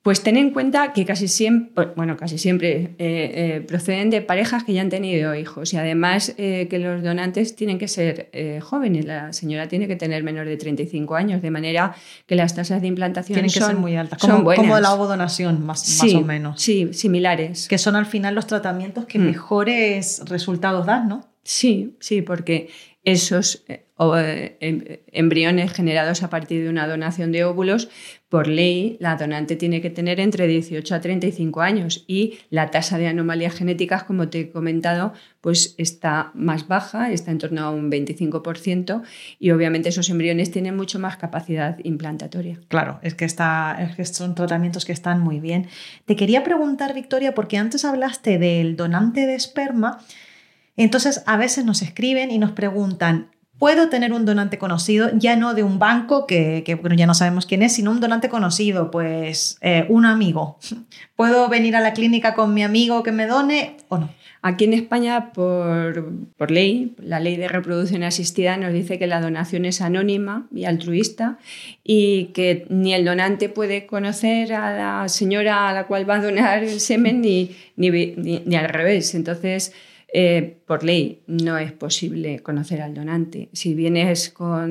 Pues 0.04 0.24
ten 0.24 0.36
en 0.36 0.50
cuenta 0.50 0.94
que 0.94 1.06
casi 1.06 1.28
siempre, 1.28 1.90
bueno, 1.96 2.18
casi 2.18 2.40
siempre 2.40 2.96
eh, 2.98 2.98
eh, 2.98 3.66
proceden 3.68 4.10
de 4.10 4.24
parejas 4.24 4.64
que 4.64 4.74
ya 4.74 4.82
han 4.82 4.90
tenido 4.90 5.36
hijos 5.36 5.74
y 5.76 5.78
además 5.78 6.34
eh, 6.40 6.68
que 6.72 6.80
los 6.80 7.04
donantes 7.04 7.56
tienen 7.56 7.78
que 7.78 7.88
ser 7.88 8.32
jóvenes. 8.62 9.06
La 9.06 9.32
señora 9.32 9.68
tiene 9.68 9.88
que 9.88 9.96
tener 9.96 10.24
menor 10.24 10.48
de 10.48 10.58
35 10.58 11.16
años, 11.16 11.44
de 11.44 11.52
manera 11.52 11.96
que 12.26 12.36
las 12.36 12.56
tasas 12.56 12.82
de 12.82 12.88
implantación 12.88 13.36
tienen 13.36 13.52
que 13.52 13.60
son, 13.60 13.70
ser 13.70 13.78
muy 13.78 13.96
altas, 13.96 14.18
como, 14.18 14.44
como 14.56 14.80
la 14.80 14.92
ovodonación, 14.92 15.64
más, 15.64 15.88
más, 16.02 16.14
o 16.16 16.22
menos. 16.22 16.60
Sí, 16.60 16.90
similares. 16.94 17.68
Que 17.68 17.78
son 17.78 17.96
al 17.96 18.08
final 18.08 18.34
los 18.34 18.48
tratamientos 18.48 19.06
que 19.06 19.20
mm. 19.20 19.24
mejores 19.24 20.24
resultados 20.26 20.88
dan, 20.88 21.10
¿no? 21.10 21.32
Sí, 21.44 21.96
sí, 22.00 22.22
porque 22.22 22.70
esos 23.04 23.64
em, 23.68 25.00
embriones 25.12 25.74
generados 25.74 26.22
a 26.24 26.30
partir 26.30 26.64
de 26.64 26.70
una 26.70 26.88
donación 26.88 27.32
de 27.32 27.44
óvulos 27.44 27.90
por 28.30 28.48
ley, 28.48 28.96
la 29.00 29.16
donante 29.16 29.56
tiene 29.56 29.82
que 29.82 29.90
tener 29.90 30.20
entre 30.20 30.48
18 30.48 30.96
a 30.96 31.02
35 31.02 31.62
años 31.62 32.06
y 32.08 32.40
la 32.50 32.72
tasa 32.72 32.98
de 32.98 33.08
anomalías 33.08 33.54
genéticas, 33.56 34.04
como 34.04 34.30
te 34.30 34.40
he 34.40 34.52
comentado, 34.52 35.14
pues 35.42 35.76
está 35.78 36.32
más 36.34 36.68
baja, 36.68 37.12
está 37.12 37.32
en 37.32 37.40
torno 37.40 37.62
a 37.62 37.72
un 37.72 37.92
25% 37.92 39.02
y 39.40 39.52
obviamente 39.52 39.90
esos 39.90 40.10
embriones 40.10 40.52
tienen 40.52 40.78
mucho 40.78 40.98
más 40.98 41.18
capacidad 41.18 41.78
implantatoria. 41.84 42.60
Claro, 42.70 43.00
es 43.02 43.16
que, 43.16 43.26
está, 43.26 43.78
es 43.82 43.96
que 43.96 44.06
son 44.06 44.34
tratamientos 44.36 44.86
que 44.86 44.94
están 44.94 45.20
muy 45.20 45.40
bien. 45.40 45.68
Te 46.06 46.16
quería 46.16 46.44
preguntar, 46.44 46.94
Victoria, 46.94 47.34
porque 47.34 47.58
antes 47.58 47.84
hablaste 47.84 48.38
del 48.38 48.78
donante 48.78 49.26
de 49.26 49.36
esperma, 49.36 50.00
entonces 50.78 51.24
a 51.26 51.38
veces 51.38 51.66
nos 51.66 51.82
escriben 51.82 52.32
y 52.32 52.38
nos 52.38 52.52
preguntan, 52.52 53.30
puedo 53.62 53.90
tener 53.90 54.12
un 54.12 54.26
donante 54.26 54.58
conocido, 54.58 55.12
ya 55.14 55.36
no 55.36 55.54
de 55.54 55.62
un 55.62 55.78
banco 55.78 56.26
que, 56.26 56.64
ya 56.98 57.06
no 57.06 57.14
sabemos 57.14 57.46
quién 57.46 57.62
es, 57.62 57.74
sino 57.74 57.92
un 57.92 58.00
donante 58.00 58.28
conocido, 58.28 58.90
pues 58.90 59.60
eh, 59.62 59.86
un 59.88 60.08
amigo. 60.08 60.58
¿Puedo 61.16 61.48
venir 61.48 61.76
a 61.76 61.80
la 61.80 61.94
clínica 61.94 62.34
con 62.34 62.56
mi 62.56 62.64
amigo 62.64 63.04
que 63.04 63.12
me 63.12 63.28
done 63.28 63.78
o 63.90 64.00
no? 64.00 64.10
Aquí 64.42 64.64
en 64.64 64.74
España, 64.74 65.32
por, 65.32 66.12
por, 66.36 66.50
ley, 66.50 66.96
la 66.98 67.20
ley 67.20 67.38
de 67.38 67.48
reproducción 67.48 68.02
asistida 68.02 68.58
nos 68.58 68.74
dice 68.74 68.98
que 68.98 69.06
la 69.06 69.22
donación 69.22 69.66
es 69.66 69.82
anónima 69.82 70.48
y 70.52 70.66
altruista 70.66 71.38
y 71.84 72.32
que 72.34 72.66
ni 72.70 72.96
el 72.96 73.06
donante 73.06 73.48
puede 73.48 73.86
conocer 73.86 74.54
a 74.54 74.76
la 74.76 75.08
señora 75.08 75.70
a 75.70 75.74
la 75.74 75.86
cual 75.86 76.10
va 76.10 76.16
a 76.16 76.24
donar 76.24 76.64
el 76.64 76.80
semen 76.80 77.22
ni, 77.22 77.56
ni, 77.76 77.92
ni 77.92 78.56
al 78.56 78.70
revés. 78.70 79.14
Entonces, 79.14 79.74
eh, 80.14 80.58
por 80.66 80.84
ley 80.84 81.22
no 81.28 81.58
es 81.58 81.72
posible 81.72 82.40
conocer 82.40 82.82
al 82.82 82.94
donante. 82.94 83.50
Si 83.54 83.74
vienes 83.74 84.30
con 84.30 84.70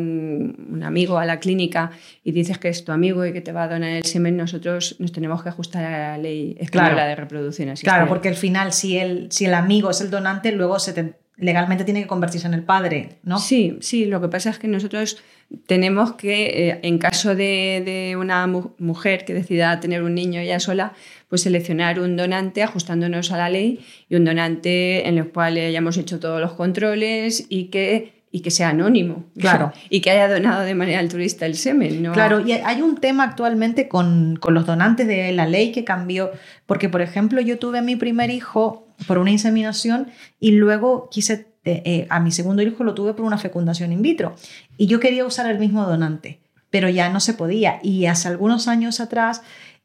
un 0.70 0.82
amigo 0.82 1.18
a 1.18 1.24
la 1.24 1.40
clínica 1.40 1.92
y 2.22 2.32
dices 2.32 2.58
que 2.58 2.68
es 2.68 2.84
tu 2.84 2.92
amigo 2.92 3.24
y 3.24 3.32
que 3.32 3.40
te 3.40 3.52
va 3.52 3.62
a 3.62 3.68
donar 3.68 3.90
el 3.90 4.04
semen, 4.04 4.36
nosotros 4.36 4.96
nos 4.98 5.12
tenemos 5.12 5.42
que 5.42 5.48
ajustar 5.48 5.84
a 5.84 5.90
la 6.10 6.18
ley 6.18 6.56
española 6.60 7.06
de 7.06 7.16
reproducción 7.16 7.70
asistida. 7.70 7.92
Claro, 7.92 8.08
porque 8.08 8.28
al 8.28 8.34
final, 8.34 8.72
si 8.72 8.98
el, 8.98 9.32
si 9.32 9.46
el 9.46 9.54
amigo 9.54 9.90
es 9.90 10.02
el 10.02 10.10
donante, 10.10 10.52
luego 10.52 10.78
se 10.78 11.14
legalmente 11.36 11.84
tiene 11.84 12.02
que 12.02 12.06
convertirse 12.06 12.46
en 12.46 12.54
el 12.54 12.62
padre, 12.62 13.18
¿no? 13.22 13.38
Sí, 13.38 13.78
sí. 13.80 14.04
Lo 14.04 14.20
que 14.20 14.28
pasa 14.28 14.50
es 14.50 14.58
que 14.58 14.68
nosotros 14.68 15.22
tenemos 15.66 16.12
que, 16.12 16.68
eh, 16.68 16.80
en 16.82 16.98
caso 16.98 17.34
de, 17.34 17.82
de, 17.84 18.16
una 18.16 18.46
mujer 18.46 19.24
que 19.24 19.34
decida 19.34 19.80
tener 19.80 20.02
un 20.02 20.14
niño 20.14 20.40
ella 20.40 20.60
sola, 20.60 20.92
pues 21.28 21.42
seleccionar 21.42 21.98
un 21.98 22.16
donante 22.16 22.62
ajustándonos 22.62 23.32
a 23.32 23.38
la 23.38 23.48
ley 23.48 23.80
y 24.08 24.16
un 24.16 24.24
donante 24.24 25.08
en 25.08 25.18
el 25.18 25.28
cual 25.28 25.56
hayamos 25.56 25.96
hecho 25.96 26.20
todos 26.20 26.40
los 26.40 26.52
controles 26.52 27.46
y 27.48 27.64
que 27.64 28.20
y 28.32 28.40
que 28.40 28.50
sea 28.50 28.68
anónimo. 28.68 29.24
Claro. 29.38 29.72
y 29.90 30.00
que 30.00 30.10
haya 30.10 30.28
donado 30.28 30.62
de 30.62 30.74
manera 30.74 31.00
altruista 31.00 31.46
el 31.46 31.56
semen. 31.56 32.02
¿no? 32.02 32.12
Claro, 32.12 32.40
y 32.46 32.52
hay 32.52 32.80
un 32.82 32.96
tema 32.96 33.24
actualmente 33.24 33.88
con, 33.88 34.36
con, 34.36 34.54
los 34.54 34.66
donantes 34.66 35.06
de 35.06 35.32
la 35.32 35.46
ley 35.46 35.72
que 35.72 35.84
cambió, 35.84 36.30
porque 36.66 36.88
por 36.88 37.02
ejemplo 37.02 37.40
yo 37.40 37.58
tuve 37.58 37.78
a 37.78 37.82
mi 37.82 37.96
primer 37.96 38.30
hijo 38.30 38.86
por 39.06 39.18
una 39.18 39.30
inseminación 39.30 40.08
y 40.38 40.52
luego 40.52 41.08
quise, 41.10 41.46
eh, 41.64 41.82
eh, 41.84 42.06
a 42.10 42.20
mi 42.20 42.32
segundo 42.32 42.62
hijo 42.62 42.84
lo 42.84 42.94
tuve 42.94 43.14
por 43.14 43.24
una 43.24 43.38
fecundación 43.38 43.92
in 43.92 44.02
vitro 44.02 44.34
y 44.76 44.86
yo 44.86 45.00
quería 45.00 45.24
usar 45.24 45.50
el 45.50 45.58
mismo 45.58 45.86
donante, 45.86 46.40
pero 46.70 46.88
ya 46.88 47.08
no 47.10 47.20
se 47.20 47.34
podía. 47.34 47.80
Y 47.82 48.06
hace 48.06 48.28
algunos 48.28 48.68
años 48.68 49.00
atrás 49.00 49.42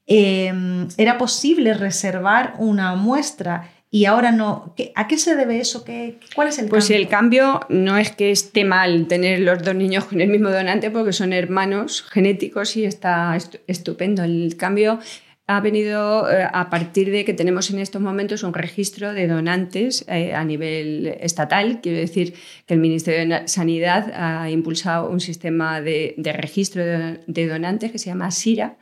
Em, 0.07 0.88
era 0.98 1.17
posible 1.17 1.74
reservar 1.74 2.53
una 2.60 2.95
muestra 2.95 3.72
y 3.89 4.05
ahora 4.05 4.31
no. 4.31 4.75
¿A 4.93 5.07
qué 5.07 5.17
se 5.17 5.36
debe 5.36 5.60
eso? 5.60 5.84
¿Qué, 5.84 6.19
¿Cuál 6.36 6.50
es 6.50 6.60
el 6.60 6.67
pues 6.67 6.86
cambio? 6.86 6.88
Pues 6.88 7.01
el 7.01 7.07
cambio 7.07 7.60
no 7.69 7.98
es 7.98 8.12
que 8.12 8.29
esté 8.29 8.65
mal 8.65 9.07
tener 9.07 9.39
los 9.39 9.63
dos 9.63 9.74
niños 9.74 10.05
con 10.05 10.22
el 10.22 10.29
mismo 10.29 10.50
donante 10.50 10.91
porque 10.91 11.13
son 11.13 11.34
hermanos 11.34 12.03
genéticos 12.03 12.77
y 12.77 12.86
está 12.86 13.36
estupendo. 13.67 14.24
El 14.24 14.55
cambio 14.57 15.00
ha 15.48 15.62
venido 15.62 16.30
eh, 16.30 16.48
a 16.52 16.70
partir 16.70 17.12
de 17.12 17.24
que 17.24 17.34
tenemos 17.34 17.70
en 17.70 17.80
estos 17.80 18.02
momentos 18.02 18.44
un 18.44 18.54
registro 18.54 19.14
de 19.14 19.28
donantes 19.28 20.06
eh, 20.08 20.34
a 20.34 20.44
nivel 20.44 21.08
estatal. 21.20 21.82
Quiero 21.82 22.00
decir 22.00 22.34
que 22.66 22.74
el 22.74 22.80
Ministerio 22.80 23.28
de 23.28 23.48
Sanidad 23.48 24.12
ha 24.16 24.50
impulsado 24.50 25.10
un 25.10 25.20
sistema 25.20 25.82
de, 25.82 26.16
registro 26.36 26.84
de, 26.84 27.48
donantes 27.48 27.92
que 27.92 28.00
se 28.00 28.10
llama 28.10 28.32
SIRA 28.32 28.78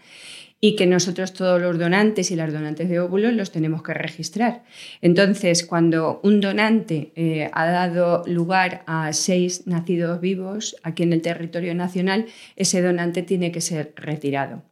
y 0.61 0.77
que 0.77 0.87
nosotros 0.87 1.33
todos 1.33 1.61
los 1.61 1.77
donantes 1.77 2.31
y 2.31 2.37
las 2.37 2.53
donantes 2.53 2.87
de 2.87 3.01
óvulos 3.01 3.33
los 3.33 3.51
tenemos 3.51 3.83
que 3.83 3.93
registrar. 3.93 4.63
Entonces, 5.01 5.65
cuando 5.65 6.21
un 6.23 6.39
donante 6.39 7.11
eh, 7.17 7.49
ha 7.51 7.65
dado 7.65 8.23
lugar 8.25 8.83
a 8.87 9.11
seis 9.11 9.67
nacidos 9.67 10.21
vivos 10.21 10.77
aquí 10.81 11.03
en 11.03 11.11
el 11.11 11.21
territorio 11.21 11.75
nacional, 11.75 12.27
ese 12.55 12.81
donante 12.81 13.23
tiene 13.23 13.51
que 13.51 13.59
ser 13.59 13.91
retirado. 13.97 14.63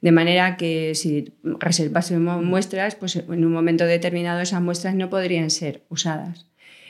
De 0.00 0.12
manera 0.12 0.56
que 0.56 0.94
si 0.94 1.34
reservásemos 1.42 2.42
muestras, 2.42 2.94
pues 2.94 3.16
en 3.16 3.44
un 3.44 3.52
momento 3.52 3.84
determinado 3.84 4.40
esas 4.40 4.62
muestras 4.62 4.94
no 4.94 5.10
podrían 5.10 5.50
ser 5.50 5.82
usadas. 5.88 6.46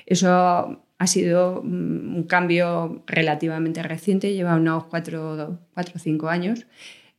Eso 0.07 0.85
ha 0.99 1.07
sido 1.07 1.63
mm, 1.65 2.17
un 2.17 2.25
cambio 2.25 3.03
relativamente 3.07 3.83
reciente, 3.83 4.35
lleva 4.35 4.57
unos 4.57 4.85
cuatro 4.85 5.59
o 5.75 5.99
cinco 5.99 6.29
años 6.29 6.67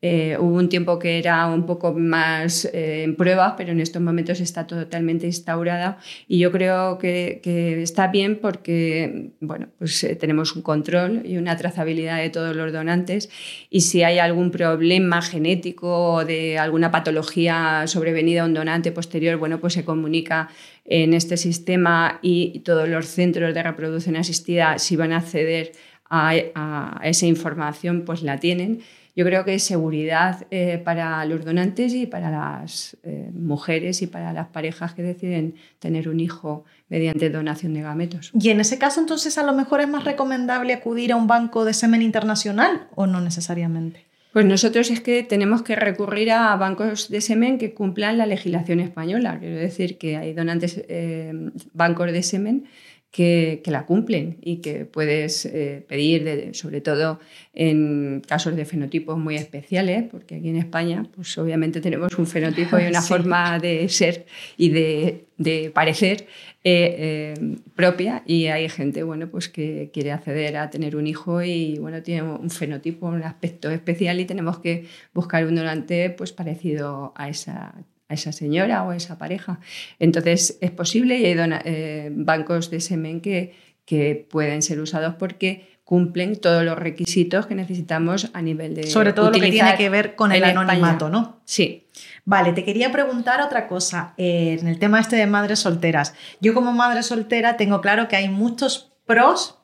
eh, 0.03 0.35
hubo 0.39 0.55
un 0.55 0.67
tiempo 0.67 0.97
que 0.97 1.19
era 1.19 1.45
un 1.45 1.67
poco 1.67 1.93
más 1.93 2.65
eh, 2.65 3.03
en 3.03 3.15
prueba, 3.15 3.55
pero 3.55 3.71
en 3.71 3.79
estos 3.79 4.01
momentos 4.01 4.39
está 4.39 4.65
totalmente 4.65 5.27
instaurada. 5.27 5.99
Y 6.27 6.39
yo 6.39 6.51
creo 6.51 6.97
que, 6.97 7.39
está 7.83 8.07
bien 8.07 8.39
porque 8.41 9.31
bueno, 9.39 9.67
pues, 9.77 10.03
eh, 10.03 10.15
tenemos 10.15 10.55
un 10.55 10.63
control 10.63 11.21
y 11.23 11.37
una 11.37 11.55
trazabilidad 11.55 12.17
de 12.17 12.31
todos 12.31 12.55
los 12.55 12.73
donantes. 12.73 13.29
Y 13.69 13.81
si 13.81 14.01
hay 14.01 14.17
algún 14.17 14.49
problema 14.49 15.21
genético 15.21 16.13
o 16.13 16.25
de 16.25 16.57
alguna 16.57 16.89
patología 16.89 17.83
sobrevenida 17.85 18.41
a 18.41 18.45
un 18.45 18.55
donante 18.55 18.91
posterior, 18.91 19.37
bueno, 19.37 19.59
pues 19.59 19.73
se 19.73 19.85
comunica 19.85 20.49
en 20.85 21.13
este 21.13 21.37
sistema 21.37 22.17
y 22.23 22.59
todos 22.61 22.89
los 22.89 23.05
centros 23.05 23.53
de 23.53 23.61
reproducción 23.61 24.15
asistida, 24.15 24.79
si 24.79 24.95
van 24.95 25.13
a 25.13 25.17
acceder 25.17 25.73
a, 26.09 26.33
a 26.55 26.99
esa 27.07 27.27
información, 27.27 28.03
pues 28.03 28.23
la 28.23 28.39
tienen 28.39 28.81
yo 29.15 29.25
creo 29.25 29.43
que 29.43 29.55
es 29.55 29.63
seguridad 29.63 30.47
eh, 30.51 30.81
para 30.83 31.23
los 31.25 31.43
donantes 31.43 31.93
y 31.93 32.05
para 32.05 32.31
las 32.31 32.97
eh, 33.03 33.29
mujeres 33.33 34.01
y 34.01 34.07
para 34.07 34.31
las 34.33 34.47
parejas 34.47 34.93
que 34.93 35.03
deciden 35.03 35.55
tener 35.79 36.07
un 36.07 36.19
hijo 36.19 36.63
mediante 36.89 37.29
donación 37.29 37.73
de 37.73 37.81
gametos. 37.81 38.31
Y 38.39 38.49
en 38.49 38.61
ese 38.61 38.77
caso, 38.77 38.99
entonces, 38.99 39.37
a 39.37 39.43
lo 39.43 39.53
mejor 39.53 39.81
es 39.81 39.89
más 39.89 40.03
recomendable 40.05 40.73
acudir 40.73 41.11
a 41.11 41.15
un 41.15 41.27
banco 41.27 41.65
de 41.65 41.73
semen 41.73 42.01
internacional 42.01 42.87
o 42.95 43.07
no 43.07 43.21
necesariamente. 43.21 44.05
Pues 44.33 44.45
nosotros 44.45 44.89
es 44.91 45.01
que 45.01 45.23
tenemos 45.23 45.61
que 45.61 45.75
recurrir 45.75 46.31
a 46.31 46.55
bancos 46.55 47.09
de 47.09 47.19
semen 47.19 47.57
que 47.57 47.73
cumplan 47.73 48.17
la 48.17 48.25
legislación 48.25 48.79
española. 48.79 49.37
Quiero 49.39 49.57
decir 49.57 49.97
que 49.97 50.15
hay 50.15 50.33
donantes, 50.33 50.81
eh, 50.87 51.33
bancos 51.73 52.13
de 52.13 52.23
semen 52.23 52.65
que, 53.11 53.61
la 53.65 53.85
cumplen 53.85 54.37
y 54.41 54.57
que 54.57 54.85
puedes 54.85 55.45
eh, 55.45 55.83
pedir, 55.87 56.51
sobre 56.53 56.79
todo 56.79 57.19
en 57.53 58.21
casos 58.25 58.55
de 58.55 58.63
fenotipos 58.63 59.17
muy 59.17 59.35
especiales, 59.35 60.05
porque 60.09 60.35
aquí 60.35 60.49
en 60.49 60.55
España, 60.55 61.05
pues 61.13 61.37
obviamente 61.37 61.81
tenemos 61.81 62.17
un 62.17 62.25
fenotipo 62.25 62.79
y 62.79 62.83
una 62.87 63.01
forma 63.01 63.59
de 63.59 63.87
ser 63.89 64.25
y 64.57 64.69
de, 64.69 65.25
parecer 65.73 66.27
eh, 66.63 67.33
eh, 67.35 67.57
propia. 67.75 68.23
Y 68.25 68.45
hay 68.45 68.69
gente 68.69 69.03
bueno, 69.03 69.29
pues 69.29 69.49
que 69.49 69.89
quiere 69.93 70.13
acceder 70.13 70.55
a 70.55 70.69
tener 70.69 70.95
un 70.95 71.05
hijo 71.05 71.41
y 71.41 71.77
bueno, 71.79 72.01
tiene 72.01 72.23
un 72.23 72.49
fenotipo, 72.49 73.07
un 73.07 73.23
aspecto 73.23 73.69
especial 73.69 74.21
y 74.21 74.25
tenemos 74.25 74.59
que 74.59 74.85
buscar 75.13 75.45
un 75.45 75.55
donante 75.55 76.11
pues, 76.11 76.31
parecido 76.31 77.11
a 77.17 77.27
esa 77.27 77.73
a 78.11 78.13
esa 78.13 78.31
señora 78.31 78.83
o 78.83 78.91
a 78.91 78.95
esa 78.95 79.17
pareja. 79.17 79.59
Entonces 79.99 80.57
es 80.61 80.71
posible 80.71 81.17
y 81.17 81.25
hay 81.25 81.37
eh, 81.65 82.09
bancos 82.11 82.69
de 82.69 82.81
semen 82.81 83.21
que, 83.21 83.55
que 83.85 84.27
pueden 84.29 84.61
ser 84.61 84.79
usados 84.79 85.15
porque 85.15 85.79
cumplen 85.85 86.35
todos 86.35 86.63
los 86.63 86.77
requisitos 86.77 87.47
que 87.47 87.55
necesitamos 87.55 88.29
a 88.33 88.41
nivel 88.41 88.75
de 88.75 88.87
sobre 88.87 89.13
todo 89.13 89.31
lo 89.31 89.39
que 89.39 89.49
tiene 89.49 89.75
que 89.75 89.89
ver 89.89 90.15
con 90.15 90.31
el 90.31 90.43
anonimato, 90.43 91.09
¿no? 91.09 91.41
Sí. 91.45 91.87
Vale, 92.23 92.53
te 92.53 92.63
quería 92.63 92.91
preguntar 92.91 93.41
otra 93.41 93.67
cosa 93.67 94.13
eh, 94.17 94.57
en 94.59 94.67
el 94.67 94.77
tema 94.77 94.99
este 94.99 95.15
de 95.15 95.25
madres 95.25 95.59
solteras. 95.59 96.13
Yo 96.39 96.53
como 96.53 96.71
madre 96.71 97.03
soltera 97.03 97.57
tengo 97.57 97.81
claro 97.81 98.07
que 98.07 98.15
hay 98.15 98.29
muchos 98.29 98.91
pros 99.05 99.60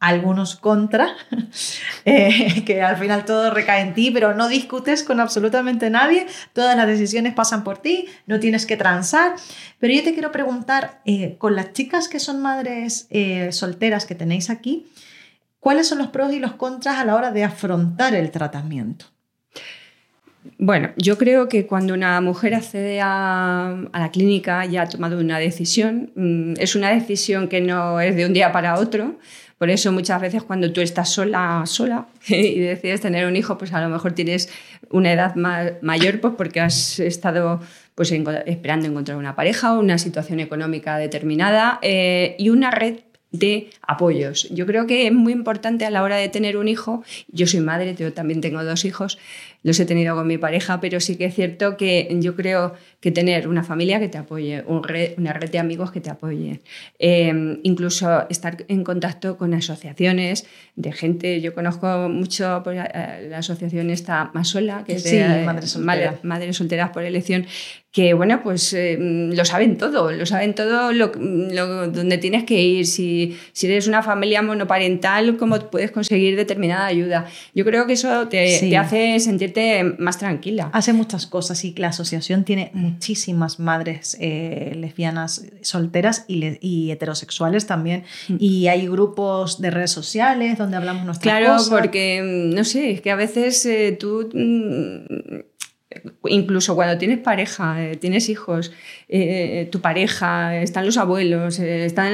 algunos 0.00 0.54
contra, 0.56 1.16
eh, 2.04 2.62
que 2.64 2.82
al 2.82 2.96
final 2.96 3.24
todo 3.24 3.50
recae 3.52 3.82
en 3.82 3.94
ti, 3.94 4.10
pero 4.10 4.34
no 4.34 4.48
discutes 4.48 5.02
con 5.02 5.20
absolutamente 5.20 5.90
nadie, 5.90 6.26
todas 6.52 6.76
las 6.76 6.86
decisiones 6.86 7.34
pasan 7.34 7.64
por 7.64 7.78
ti, 7.78 8.06
no 8.26 8.38
tienes 8.38 8.64
que 8.64 8.76
transar. 8.76 9.34
Pero 9.78 9.94
yo 9.94 10.04
te 10.04 10.12
quiero 10.12 10.30
preguntar, 10.30 11.00
eh, 11.04 11.36
con 11.38 11.56
las 11.56 11.72
chicas 11.72 12.08
que 12.08 12.20
son 12.20 12.40
madres 12.40 13.06
eh, 13.10 13.50
solteras 13.52 14.06
que 14.06 14.14
tenéis 14.14 14.50
aquí, 14.50 14.86
¿cuáles 15.58 15.88
son 15.88 15.98
los 15.98 16.08
pros 16.08 16.32
y 16.32 16.38
los 16.38 16.52
contras 16.52 16.98
a 16.98 17.04
la 17.04 17.16
hora 17.16 17.32
de 17.32 17.44
afrontar 17.44 18.14
el 18.14 18.30
tratamiento? 18.30 19.06
Bueno, 20.56 20.90
yo 20.96 21.18
creo 21.18 21.48
que 21.48 21.66
cuando 21.66 21.92
una 21.92 22.20
mujer 22.20 22.54
accede 22.54 23.00
a, 23.02 23.76
a, 23.92 24.00
la 24.00 24.10
clínica 24.10 24.64
ya 24.64 24.82
ha 24.82 24.88
tomado 24.88 25.18
una 25.18 25.38
decisión, 25.38 26.10
mm, 26.14 26.54
es 26.58 26.74
una 26.74 26.90
decisión 26.90 27.48
que 27.48 27.60
no 27.60 28.00
es 28.00 28.16
de 28.16 28.24
un 28.24 28.32
día 28.32 28.50
para 28.50 28.76
otro, 28.78 29.18
por 29.58 29.70
eso 29.70 29.90
muchas 29.92 30.20
veces 30.20 30.42
cuando 30.44 30.72
tú 30.72 30.80
estás 30.80 31.08
sola, 31.10 31.62
sola 31.66 32.06
y 32.28 32.58
decides 32.60 33.00
tener 33.00 33.26
un 33.26 33.36
hijo, 33.36 33.58
pues 33.58 33.72
a 33.72 33.80
lo 33.80 33.88
mejor 33.88 34.12
tienes 34.12 34.48
una 34.90 35.12
edad 35.12 35.34
mayor 35.82 36.20
pues 36.20 36.34
porque 36.36 36.60
has 36.60 37.00
estado 37.00 37.60
pues, 37.94 38.12
esperando 38.46 38.86
encontrar 38.86 39.18
una 39.18 39.34
pareja 39.34 39.74
o 39.74 39.80
una 39.80 39.98
situación 39.98 40.40
económica 40.40 40.96
determinada 40.98 41.78
eh, 41.82 42.36
y 42.38 42.50
una 42.50 42.70
red 42.70 43.00
de 43.30 43.70
apoyos. 43.82 44.48
Yo 44.50 44.64
creo 44.66 44.86
que 44.86 45.06
es 45.06 45.12
muy 45.12 45.32
importante 45.32 45.84
a 45.84 45.90
la 45.90 46.02
hora 46.02 46.16
de 46.16 46.28
tener 46.28 46.56
un 46.56 46.68
hijo, 46.68 47.02
yo 47.28 47.46
soy 47.46 47.60
madre, 47.60 47.94
yo 47.94 48.12
también 48.12 48.40
tengo 48.40 48.64
dos 48.64 48.84
hijos, 48.84 49.18
los 49.68 49.78
he 49.78 49.84
tenido 49.84 50.16
con 50.16 50.26
mi 50.26 50.38
pareja, 50.38 50.80
pero 50.80 50.98
sí 50.98 51.16
que 51.16 51.26
es 51.26 51.34
cierto 51.34 51.76
que 51.76 52.08
yo 52.20 52.34
creo 52.34 52.74
que 53.00 53.12
tener 53.12 53.46
una 53.46 53.62
familia 53.62 54.00
que 54.00 54.08
te 54.08 54.18
apoye, 54.18 54.64
una 54.66 55.32
red 55.32 55.50
de 55.50 55.58
amigos 55.58 55.92
que 55.92 56.00
te 56.00 56.10
apoye, 56.10 56.60
eh, 56.98 57.60
incluso 57.62 58.28
estar 58.28 58.64
en 58.66 58.82
contacto 58.82 59.36
con 59.36 59.54
asociaciones 59.54 60.46
de 60.74 60.92
gente, 60.92 61.40
yo 61.40 61.54
conozco 61.54 62.08
mucho 62.08 62.62
pues, 62.64 62.76
la 62.76 63.38
asociación 63.38 63.90
esta 63.90 64.30
Masola, 64.34 64.84
que 64.84 64.94
es 64.94 65.04
de 65.04 65.44
madres 66.22 66.56
solteras 66.56 66.90
por 66.90 67.04
elección, 67.04 67.46
que 67.90 68.12
bueno, 68.14 68.42
pues 68.42 68.74
eh, 68.74 68.96
lo 68.98 69.44
saben 69.44 69.78
todo, 69.78 70.12
lo 70.12 70.26
saben 70.26 70.54
todo 70.54 70.92
lo, 70.92 71.08
donde 71.88 72.18
tienes 72.18 72.44
que 72.44 72.60
ir, 72.60 72.86
si, 72.86 73.36
si, 73.52 73.66
eres 73.66 73.88
una 73.88 74.02
familia 74.02 74.42
monoparental, 74.42 75.36
cómo 75.36 75.58
puedes 75.70 75.90
conseguir 75.90 76.36
determinada 76.36 76.86
ayuda. 76.86 77.26
Yo 77.54 77.64
creo 77.64 77.86
que 77.86 77.94
eso 77.94 78.28
te, 78.28 78.76
hace 78.76 79.18
sentirte 79.20 79.57
más 79.98 80.18
tranquila. 80.18 80.70
Hace 80.72 80.92
muchas 80.92 81.26
cosas 81.26 81.64
y 81.64 81.74
la 81.74 81.88
asociación 81.88 82.44
tiene 82.44 82.70
muchísimas 82.74 83.58
madres 83.58 84.16
eh, 84.20 84.72
lesbianas 84.76 85.44
solteras 85.62 86.24
y, 86.28 86.90
heterosexuales 86.90 87.66
también. 87.66 88.04
Mm. 88.28 88.36
Y 88.38 88.68
hay 88.68 88.86
grupos 88.86 89.60
de 89.60 89.70
redes 89.70 89.90
sociales 89.90 90.58
donde 90.58 90.76
hablamos 90.76 91.04
nuestras 91.04 91.22
claro, 91.22 91.54
cosas. 91.54 91.68
Claro, 91.68 91.82
porque, 91.82 92.50
no 92.54 92.64
sé, 92.64 92.90
es 92.92 93.00
que 93.00 93.10
a 93.10 93.16
veces 93.16 93.64
eh, 93.66 93.96
tú 93.98 94.28
mm, 94.32 95.47
incluso 96.26 96.74
cuando 96.74 96.98
tienes 96.98 97.18
pareja, 97.18 97.82
eh, 97.82 97.96
tienes 97.96 98.28
hijos, 98.28 98.72
eh, 99.08 99.68
tu 99.70 99.80
pareja, 99.80 100.60
están 100.60 100.86
los 100.86 100.96
abuelos, 100.96 101.58
eh, 101.58 101.84
están 101.84 102.12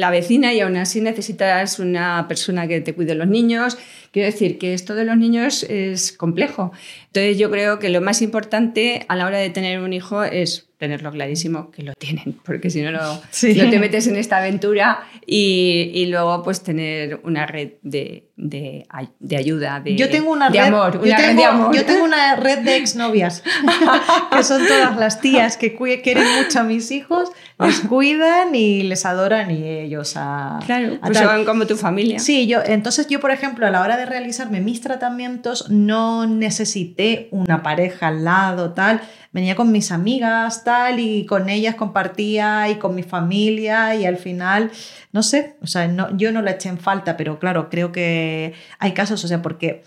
la 0.00 0.10
vecina 0.10 0.52
y 0.52 0.60
aún 0.60 0.76
así 0.76 1.00
necesitas 1.00 1.78
una 1.78 2.26
persona 2.28 2.66
que 2.66 2.80
te 2.80 2.94
cuide 2.94 3.14
los 3.14 3.28
niños. 3.28 3.78
Quiero 4.10 4.30
decir 4.30 4.58
que 4.58 4.74
esto 4.74 4.94
de 4.94 5.04
los 5.04 5.16
niños 5.16 5.64
es 5.64 6.12
complejo. 6.12 6.72
Entonces 7.06 7.38
yo 7.38 7.50
creo 7.50 7.78
que 7.78 7.88
lo 7.88 8.00
más 8.00 8.22
importante 8.22 9.04
a 9.08 9.16
la 9.16 9.26
hora 9.26 9.38
de 9.38 9.50
tener 9.50 9.80
un 9.80 9.92
hijo 9.92 10.24
es 10.24 10.68
tenerlo 10.84 11.10
clarísimo 11.10 11.70
que 11.70 11.82
lo 11.82 11.94
tienen, 11.94 12.38
porque 12.44 12.68
si 12.68 12.82
no, 12.82 12.92
no, 12.92 13.20
te 13.40 13.78
metes 13.78 14.06
en 14.06 14.16
esta 14.16 14.36
aventura 14.36 15.04
y, 15.26 16.04
luego 16.10 16.42
pues 16.42 16.62
tener 16.62 17.20
una 17.24 17.46
red 17.46 17.72
de, 17.80 18.28
de, 18.36 18.86
ayuda, 19.34 19.80
de, 19.80 19.96
yo 19.96 20.10
tengo 20.10 20.30
una 20.30 20.50
de 20.50 20.58
red, 20.58 20.66
amor. 20.66 20.92
Yo 21.02 21.16
tengo, 21.16 21.40
de 21.40 21.44
amor. 21.46 21.74
Yo 21.74 21.86
tengo 21.86 22.04
una 22.04 22.36
red 22.36 22.58
de 22.58 22.76
exnovias, 22.76 23.42
que 24.36 24.42
son 24.42 24.66
todas 24.66 24.94
las 24.98 25.22
tías 25.22 25.56
que 25.56 25.74
quieren 26.02 26.26
mucho 26.36 26.60
a 26.60 26.64
mis 26.64 26.90
hijos, 26.90 27.30
les 27.58 27.80
cuidan 27.80 28.54
y 28.54 28.82
les 28.82 29.06
adoran 29.06 29.50
y 29.50 29.66
ellos 29.66 30.14
a... 30.16 30.58
Claro, 30.66 30.98
pues 31.00 31.16
son 31.16 31.46
como 31.46 31.66
tu 31.66 31.76
familia. 31.76 32.18
Sí, 32.18 32.46
yo, 32.46 32.60
entonces 32.62 33.06
yo 33.08 33.20
por 33.20 33.30
ejemplo 33.30 33.66
a 33.66 33.70
la 33.70 33.80
hora 33.80 33.96
de 33.96 34.04
realizarme 34.04 34.60
mis 34.60 34.82
tratamientos 34.82 35.70
no 35.70 36.26
necesité 36.26 37.28
una 37.30 37.62
pareja 37.62 38.08
al 38.08 38.24
lado, 38.24 38.74
tal 38.74 39.00
venía 39.34 39.56
con 39.56 39.72
mis 39.72 39.90
amigas, 39.90 40.64
tal, 40.64 41.00
y 41.00 41.26
con 41.26 41.50
ellas 41.50 41.74
compartía 41.74 42.70
y 42.70 42.76
con 42.76 42.94
mi 42.94 43.02
familia 43.02 43.94
y 43.96 44.06
al 44.06 44.16
final, 44.16 44.70
no 45.12 45.24
sé, 45.24 45.56
o 45.60 45.66
sea, 45.66 45.92
yo 46.16 46.32
no 46.32 46.40
la 46.40 46.52
eché 46.52 46.68
en 46.68 46.78
falta, 46.78 47.16
pero 47.16 47.40
claro, 47.40 47.68
creo 47.68 47.90
que 47.90 48.54
hay 48.78 48.92
casos, 48.92 49.24
o 49.24 49.28
sea, 49.28 49.42
porque 49.42 49.82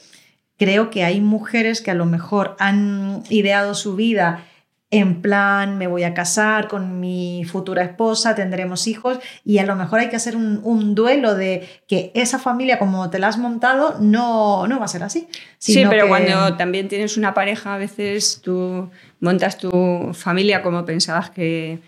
creo 0.58 0.90
que 0.90 1.06
hay 1.06 1.22
mujeres 1.22 1.82
que 1.82 1.92
a 1.92 1.96
lo 1.96 2.06
mejor 2.06 2.58
han 2.60 3.24
ideado 3.30 3.74
su 3.74 3.96
vida 3.96 4.44
en 4.89 5.21
plan, 5.21 5.78
me 5.78 5.88
voy 5.88 6.04
a 6.04 6.13
casar 6.13 6.69
con 6.69 7.02
mi 7.02 7.43
futura 7.43 7.84
esposa, 7.84 8.36
tendremos 8.36 8.88
hijos 8.88 9.19
y 9.43 9.58
a 9.58 9.65
lo 9.65 9.76
mejor 9.76 10.00
hay 10.00 10.10
que 10.10 10.15
hacer 10.15 10.38
un, 10.38 10.95
duelo 10.95 11.36
de 11.36 11.67
que 11.88 12.12
esa 12.13 12.39
familia 12.39 12.80
como 12.80 13.10
te 13.10 13.19
la 13.19 13.28
has 13.28 13.38
montado 13.38 13.97
no, 14.00 14.65
no 14.67 14.80
va 14.80 14.86
a 14.86 14.88
ser 14.88 15.04
así. 15.04 15.28
Sí, 15.58 15.86
pero 15.89 16.08
cuando 16.08 16.56
también 16.56 16.88
tienes 16.88 17.17
una 17.17 17.34
pareja, 17.34 17.76
a 17.76 17.78
veces 17.78 18.39
tú 18.41 18.89
montas 19.19 19.58
tu 19.58 20.12
familia 20.13 20.62
como 20.63 20.86
pensabas 20.86 21.32
que, 21.32 21.80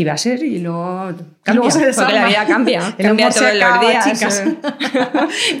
que 0.00 0.04
iba 0.04 0.14
a 0.14 0.16
ser 0.16 0.42
y 0.42 0.60
luego 0.60 1.12
cambia, 1.42 1.70
porque 1.70 2.12
la 2.14 2.26
vida 2.26 2.46
cambia, 2.46 2.94
cambia 2.98 3.28
todos 3.28 3.54
los 3.54 3.80
días. 3.80 4.04
Chicas. 4.10 4.44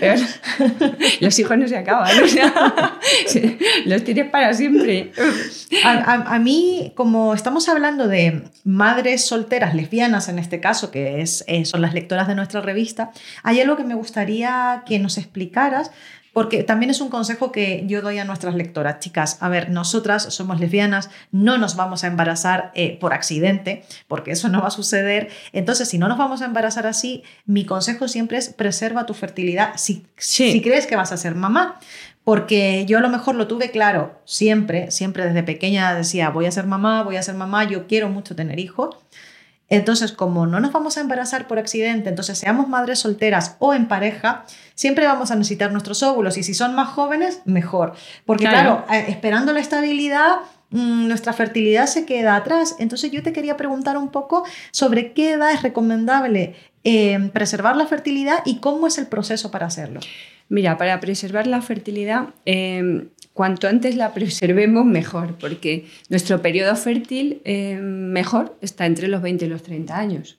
Pero 0.00 0.22
los 1.20 1.38
hijos 1.38 1.58
no 1.58 1.68
se 1.68 1.76
acaban, 1.76 2.10
los 3.84 4.04
tienes 4.04 4.30
para 4.30 4.54
siempre. 4.54 5.12
A, 5.84 6.38
mí, 6.38 6.92
como 6.96 7.34
estamos 7.34 7.68
hablando 7.68 8.08
de 8.08 8.44
madres 8.64 9.26
solteras, 9.26 9.74
lesbianas 9.74 10.30
en 10.30 10.38
este 10.38 10.58
caso, 10.58 10.90
que 10.90 11.20
es, 11.20 11.44
eh, 11.46 11.66
son 11.66 11.82
las 11.82 11.92
lectoras 11.92 12.26
de 12.26 12.34
nuestra 12.34 12.62
revista, 12.62 13.10
hay 13.42 13.60
algo 13.60 13.76
que 13.76 13.84
me 13.84 13.94
gustaría 13.94 14.84
que 14.86 14.98
nos 14.98 15.18
explicaras 15.18 15.90
porque 16.32 16.62
también 16.62 16.90
es 16.90 17.00
un 17.00 17.08
consejo 17.08 17.52
que 17.52 17.84
yo 17.86 18.02
doy 18.02 18.18
a 18.18 18.24
nuestras 18.24 18.54
lectoras. 18.54 19.00
Chicas, 19.00 19.38
a 19.40 19.48
ver, 19.48 19.70
nosotras 19.70 20.32
somos 20.34 20.60
lesbianas, 20.60 21.10
no 21.32 21.58
nos 21.58 21.76
vamos 21.76 22.04
a 22.04 22.06
embarazar 22.06 22.70
eh, 22.74 22.98
por 23.00 23.12
accidente, 23.12 23.84
porque 24.08 24.32
eso 24.32 24.48
no 24.48 24.60
va 24.60 24.68
a 24.68 24.72
suceder. 24.72 25.28
Entonces, 25.52 25.88
si 25.88 25.98
no 25.98 26.08
nos 26.08 26.18
vamos 26.18 26.42
a 26.42 26.46
embarazar 26.46 26.86
así, 26.86 27.22
mi 27.46 27.64
consejo 27.64 28.08
siempre 28.08 28.38
es 28.38 28.50
preserva 28.50 29.06
tu 29.06 29.14
fertilidad 29.14 29.72
si, 29.76 30.06
si 30.16 30.60
crees 30.60 30.86
que 30.86 30.96
vas 30.96 31.12
a 31.12 31.16
ser 31.16 31.34
mamá. 31.34 31.78
Porque 32.22 32.84
yo 32.86 32.98
a 32.98 33.00
lo 33.00 33.08
mejor 33.08 33.34
lo 33.34 33.48
tuve 33.48 33.70
claro 33.70 34.20
siempre, 34.24 34.90
siempre 34.90 35.24
desde 35.24 35.42
pequeña 35.42 35.94
decía, 35.94 36.28
voy 36.28 36.46
a 36.46 36.52
ser 36.52 36.66
mamá, 36.66 37.02
voy 37.02 37.16
a 37.16 37.22
ser 37.22 37.34
mamá, 37.34 37.64
yo 37.64 37.86
quiero 37.86 38.10
mucho 38.10 38.36
tener 38.36 38.58
hijos. 38.60 38.94
Entonces, 39.70 40.12
como 40.12 40.46
no 40.46 40.58
nos 40.58 40.72
vamos 40.72 40.98
a 40.98 41.00
embarazar 41.00 41.46
por 41.46 41.58
accidente, 41.60 42.08
entonces 42.08 42.36
seamos 42.36 42.68
madres 42.68 42.98
solteras 42.98 43.56
o 43.60 43.72
en 43.72 43.86
pareja, 43.86 44.44
siempre 44.74 45.06
vamos 45.06 45.30
a 45.30 45.36
necesitar 45.36 45.70
nuestros 45.70 46.02
óvulos 46.02 46.36
y 46.36 46.42
si 46.42 46.54
son 46.54 46.74
más 46.74 46.88
jóvenes, 46.88 47.40
mejor. 47.44 47.94
Porque 48.26 48.46
claro, 48.46 48.84
eh, 48.92 49.06
esperando 49.08 49.52
la 49.52 49.60
estabilidad, 49.60 50.40
mm, 50.70 51.06
nuestra 51.06 51.32
fertilidad 51.32 51.86
se 51.86 52.04
queda 52.04 52.34
atrás. 52.34 52.76
Entonces 52.80 53.12
yo 53.12 53.22
te 53.22 53.32
quería 53.32 53.56
preguntar 53.56 53.96
un 53.96 54.10
poco 54.10 54.44
sobre 54.72 55.12
qué 55.12 55.32
edad 55.32 55.52
es 55.52 55.62
recomendable 55.62 56.56
eh, 56.82 57.30
preservar 57.32 57.76
la 57.76 57.86
fertilidad 57.86 58.38
y 58.44 58.56
cómo 58.56 58.88
es 58.88 58.98
el 58.98 59.06
proceso 59.06 59.52
para 59.52 59.66
hacerlo. 59.66 60.00
Mira, 60.48 60.78
para 60.78 60.98
preservar 60.98 61.46
la 61.46 61.62
fertilidad, 61.62 62.30
eh, 62.44 63.06
cuanto 63.34 63.68
antes 63.68 63.96
la 63.96 64.12
preservemos, 64.12 64.84
mejor, 64.84 65.36
porque 65.38 65.86
nuestro 66.08 66.42
periodo 66.42 66.74
fértil 66.76 67.40
eh, 67.44 67.76
mejor 67.76 68.56
está 68.60 68.86
entre 68.86 69.08
los 69.08 69.22
20 69.22 69.46
y 69.46 69.48
los 69.48 69.62
30 69.62 69.96
años. 69.96 70.38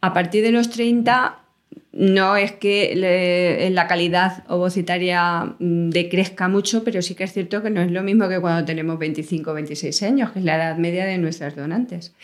A 0.00 0.12
partir 0.12 0.42
de 0.42 0.52
los 0.52 0.70
30 0.70 1.38
no 1.92 2.36
es 2.36 2.52
que 2.52 3.70
la 3.72 3.86
calidad 3.86 4.44
ovocitaria 4.48 5.54
mm, 5.58 5.90
decrezca 5.90 6.48
mucho, 6.48 6.84
pero 6.84 7.02
sí 7.02 7.14
que 7.14 7.24
es 7.24 7.32
cierto 7.32 7.62
que 7.62 7.70
no 7.70 7.82
es 7.82 7.90
lo 7.90 8.02
mismo 8.02 8.28
que 8.28 8.40
cuando 8.40 8.64
tenemos 8.64 8.98
25 8.98 9.50
o 9.50 9.54
26 9.54 10.02
años, 10.02 10.32
que 10.32 10.38
es 10.38 10.44
la 10.44 10.56
edad 10.56 10.76
media 10.78 11.04
de 11.04 11.18
nuestras 11.18 11.54
donantes. 11.54 12.14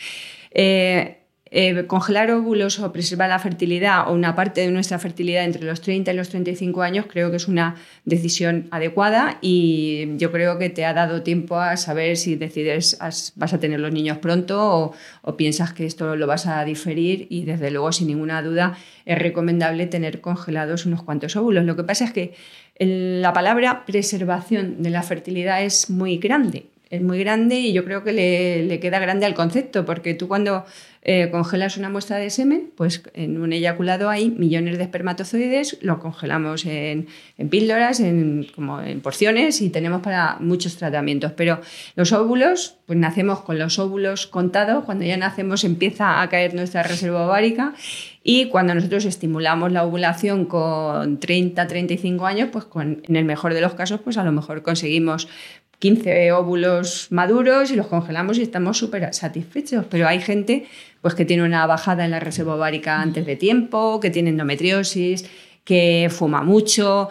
Eh, 0.51 1.18
eh, 1.51 1.87
congelar 1.87 2.29
óvulos 2.29 2.79
o 2.79 2.91
preservar 2.91 3.29
la 3.29 3.39
fertilidad 3.39 4.07
o 4.07 4.13
una 4.13 4.35
parte 4.35 4.61
de 4.61 4.69
nuestra 4.69 4.99
fertilidad 4.99 5.43
entre 5.45 5.63
los 5.63 5.81
30 5.81 6.13
y 6.13 6.15
los 6.15 6.29
35 6.29 6.83
años 6.83 7.05
creo 7.09 7.31
que 7.31 7.37
es 7.37 7.47
una 7.47 7.75
decisión 8.05 8.67
adecuada 8.69 9.39
y 9.41 10.15
yo 10.17 10.31
creo 10.31 10.59
que 10.59 10.69
te 10.69 10.85
ha 10.85 10.93
dado 10.93 11.23
tiempo 11.23 11.57
a 11.57 11.75
saber 11.75 12.17
si 12.17 12.35
decides 12.35 12.99
vas 13.35 13.53
a 13.53 13.59
tener 13.59 13.79
los 13.79 13.91
niños 13.91 14.19
pronto 14.19 14.93
o, 15.23 15.37
piensas 15.37 15.73
que 15.73 15.85
esto 15.85 16.15
lo 16.15 16.27
vas 16.27 16.45
a 16.45 16.63
diferir 16.65 17.25
y 17.29 17.45
desde 17.45 17.71
luego 17.71 17.91
sin 17.91 18.07
ninguna 18.07 18.43
duda 18.43 18.77
es 19.05 19.17
recomendable 19.17 19.87
tener 19.87 20.21
congelados 20.21 20.85
unos 20.85 21.01
cuantos 21.01 21.35
óvulos. 21.35 21.65
Lo 21.65 21.75
que 21.75 21.83
pasa 21.83 22.05
es 22.05 22.11
que 22.11 22.33
la 22.79 23.33
palabra 23.33 23.85
preservación 23.85 24.83
de 24.83 24.89
la 24.89 25.01
fertilidad 25.03 25.63
es 25.63 25.89
muy 25.89 26.17
grande 26.17 26.68
es 26.89 27.01
muy 27.01 27.19
grande 27.19 27.59
y 27.59 27.73
yo 27.73 27.85
creo 27.85 28.03
que 28.03 28.13
le, 28.13 28.63
le, 28.63 28.79
queda 28.79 28.99
grande 28.99 29.25
al 29.25 29.35
concepto, 29.35 29.85
porque 29.85 30.13
tú 30.13 30.27
cuando 30.27 30.65
eh, 31.01 31.29
congelas 31.31 31.77
una 31.77 31.89
muestra 31.89 32.17
de 32.17 32.29
semen, 32.29 32.71
pues 32.75 33.03
en 33.13 33.39
un 33.41 33.53
eyaculado 33.53 34.09
hay 34.09 34.29
millones 34.31 34.77
de 34.77 34.83
espermatozoides, 34.83 35.77
lo 35.81 35.99
congelamos 35.99 36.65
en, 36.65 37.07
píldoras, 37.49 38.01
en, 38.01 38.47
como 38.53 38.81
en 38.81 38.99
porciones 38.99 39.61
y 39.61 39.69
tenemos 39.69 40.01
para 40.01 40.37
muchos 40.41 40.75
tratamientos. 40.75 41.31
Pero 41.31 41.61
los 41.95 42.11
óvulos, 42.11 42.75
pues 42.85 42.99
nacemos 42.99 43.41
con 43.41 43.57
los 43.57 43.79
óvulos 43.79 44.27
contados, 44.27 44.83
cuando 44.83 45.05
ya 45.05 45.15
nacemos 45.15 45.63
empieza 45.63 46.21
a 46.21 46.27
caer 46.27 46.53
nuestra 46.53 46.83
reserva 46.83 47.25
ovárica 47.25 47.75
y 48.21 48.47
cuando 48.47 48.75
nosotros 48.75 49.05
estimulamos 49.05 49.71
la 49.71 49.85
ovulación 49.85 50.45
con 50.45 51.21
30, 51.21 51.65
35 51.65 52.25
años, 52.25 52.49
pues 52.51 52.65
en 52.75 53.15
el 53.15 53.23
mejor 53.23 53.53
de 53.53 53.61
los 53.61 53.73
casos, 53.73 54.01
pues 54.01 54.17
a 54.17 54.25
lo 54.25 54.33
mejor 54.33 54.63
conseguimos 54.63 55.29
15 55.79 56.31
óvulos 56.33 57.07
maduros 57.09 57.71
y 57.71 57.75
los 57.75 57.87
congelamos 57.87 58.37
y 58.37 58.41
estamos 58.41 58.77
súper 58.77 59.13
satisfechos. 59.13 59.85
Pero 59.89 60.07
hay 60.07 60.19
gente 60.19 60.67
pues, 61.01 61.15
que 61.15 61.25
tiene 61.25 61.43
una 61.43 61.65
bajada 61.65 62.05
en 62.05 62.11
la 62.11 62.19
reserva 62.19 62.55
ovárica 62.55 63.01
antes 63.01 63.25
de 63.25 63.35
tiempo, 63.35 63.99
que 63.99 64.09
tiene 64.09 64.29
endometriosis, 64.29 65.25
que 65.63 66.09
fuma 66.11 66.43
mucho, 66.43 67.09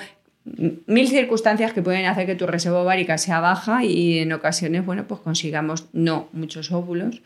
mil 0.86 1.08
circunstancias 1.08 1.72
que 1.72 1.82
pueden 1.82 2.06
hacer 2.06 2.26
que 2.26 2.34
tu 2.34 2.46
reserva 2.46 2.82
ovárica 2.82 3.18
sea 3.18 3.40
baja 3.40 3.84
y 3.84 4.18
en 4.18 4.32
ocasiones, 4.32 4.84
bueno, 4.84 5.06
pues 5.06 5.20
consigamos 5.20 5.86
no 5.92 6.28
muchos 6.32 6.72
óvulos. 6.72 7.22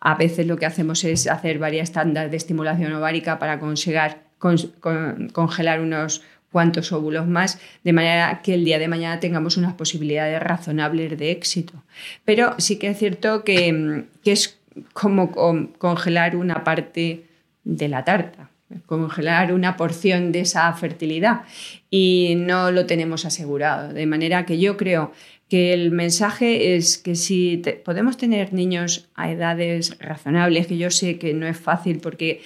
A 0.00 0.14
veces 0.14 0.46
lo 0.46 0.56
que 0.56 0.66
hacemos 0.66 1.04
es 1.04 1.26
hacer 1.26 1.58
varias 1.58 1.92
tandas 1.92 2.30
de 2.30 2.36
estimulación 2.36 2.92
ovárica 2.92 3.38
para 3.38 3.58
conseguir 3.58 4.16
congelar 5.32 5.80
unos 5.80 6.22
cuantos 6.54 6.92
óvulos 6.92 7.26
más, 7.26 7.58
de 7.82 7.92
manera 7.92 8.40
que 8.40 8.54
el 8.54 8.64
día 8.64 8.78
de 8.78 8.86
mañana 8.86 9.18
tengamos 9.18 9.56
unas 9.56 9.74
posibilidades 9.74 10.40
razonables 10.40 11.18
de 11.18 11.32
éxito. 11.32 11.82
Pero 12.24 12.54
sí 12.58 12.78
que 12.78 12.90
es 12.90 12.96
cierto 12.96 13.42
que, 13.42 14.04
es 14.24 14.56
como 14.92 15.32
congelar 15.78 16.36
una 16.36 16.62
parte 16.62 17.24
de 17.64 17.88
la 17.88 18.04
tarta, 18.04 18.50
congelar 18.86 19.52
una 19.52 19.76
porción 19.76 20.30
de 20.30 20.42
esa 20.42 20.72
fertilidad 20.74 21.40
y 21.90 22.34
no 22.36 22.70
lo 22.70 22.86
tenemos 22.86 23.24
asegurado. 23.24 23.92
De 23.92 24.06
manera 24.06 24.46
que 24.46 24.60
yo 24.60 24.76
creo 24.76 25.10
que 25.48 25.72
el 25.74 25.90
mensaje 25.90 26.76
es 26.76 26.98
que 26.98 27.16
si 27.16 27.62
podemos 27.84 28.16
tener 28.16 28.52
niños 28.52 29.08
a 29.16 29.32
edades 29.32 29.98
razonables, 29.98 30.68
que 30.68 30.78
yo 30.78 30.92
sé 30.92 31.18
que 31.18 31.34
no 31.34 31.48
es 31.48 31.58
fácil 31.58 31.98
porque 31.98 32.42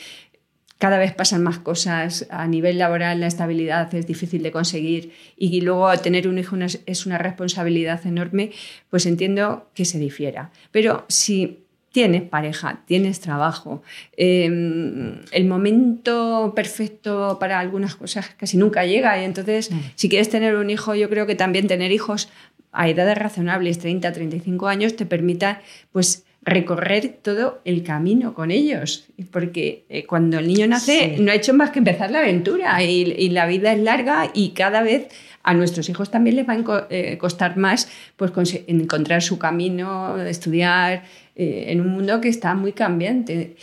cada 0.79 0.99
vez 0.99 1.13
pasan 1.13 1.43
más 1.43 1.59
cosas, 1.59 2.27
a 2.31 2.47
nivel 2.47 2.79
laboral 2.79 3.21
la 3.21 3.27
estabilidad 3.27 3.93
es 3.95 4.07
difícil 4.07 4.43
de 4.43 4.53
conseguir 4.53 5.13
y 5.37 5.61
luego 5.61 5.93
tener 5.99 6.29
un 6.29 6.39
hijo 6.39 6.57
es 6.87 7.07
una 7.07 7.19
responsabilidad 7.19 8.07
enorme, 8.07 8.53
pues 8.89 9.05
entiendo 9.07 9.69
que 9.75 9.85
se 9.85 9.99
difiera. 9.99 10.53
Pero 10.71 11.05
si 11.09 11.65
tienes 11.91 12.23
pareja, 12.23 12.83
tienes 12.87 13.21
trabajo, 13.21 13.83
em, 14.17 15.21
el 15.33 15.47
momento 15.47 16.53
perfecto 16.55 17.39
para 17.41 17.59
algunas 17.59 17.97
cosas 17.97 18.31
casi 18.37 18.57
nunca 18.57 18.85
llega 18.85 19.21
y 19.21 19.25
entonces 19.25 19.73
mm. 19.73 19.79
si 19.97 20.09
quieres 20.09 20.29
tener 20.29 20.55
un 20.55 20.71
hijo, 20.71 20.95
yo 20.95 21.09
creo 21.09 21.27
que 21.27 21.35
también 21.35 21.67
tener 21.67 21.91
hijos 21.91 22.29
a 22.71 22.89
edades 22.89 23.19
razonables, 23.19 23.79
30, 23.79 24.13
35 24.13 24.69
años, 24.69 24.95
te 24.95 25.07
permita 25.07 25.61
pues 25.91 26.25
recorrer 26.49 27.19
todo 27.23 27.61
el 27.65 27.83
camino 27.83 28.35
con 28.35 28.51
ellos, 28.51 29.07
porque 29.31 29.85
eh, 29.89 30.05
cuando 30.07 30.39
el 30.39 30.49
niño 30.49 30.67
nace 30.67 31.17
no 31.19 31.33
ha 31.33 31.35
hecho 31.35 31.55
más 31.55 31.71
que 31.71 31.79
empezar 31.79 32.11
la 32.11 32.21
aventura 32.21 32.83
y, 32.83 33.29
la 33.31 33.47
vida 33.47 33.73
es 33.73 33.81
larga 33.81 34.31
y 34.35 34.51
cada 34.51 34.83
vez 34.83 35.09
a 35.43 35.55
nuestros 35.55 35.89
hijos 35.89 36.11
también 36.11 36.37
les 36.37 36.49
va 36.49 36.55
a 36.55 36.87
eh, 36.91 37.19
costar 37.19 37.57
más 37.57 37.89
pues, 38.17 38.33
encontrar 38.67 39.23
su 39.23 39.39
camino, 39.39 40.19
estudiar 40.23 41.05
eh, 41.37 41.67
en 41.69 41.81
un 41.81 41.89
mundo 41.89 42.21
que 42.21 42.29
está 42.29 42.55
muy 42.55 42.73
cambiante. 42.73 43.55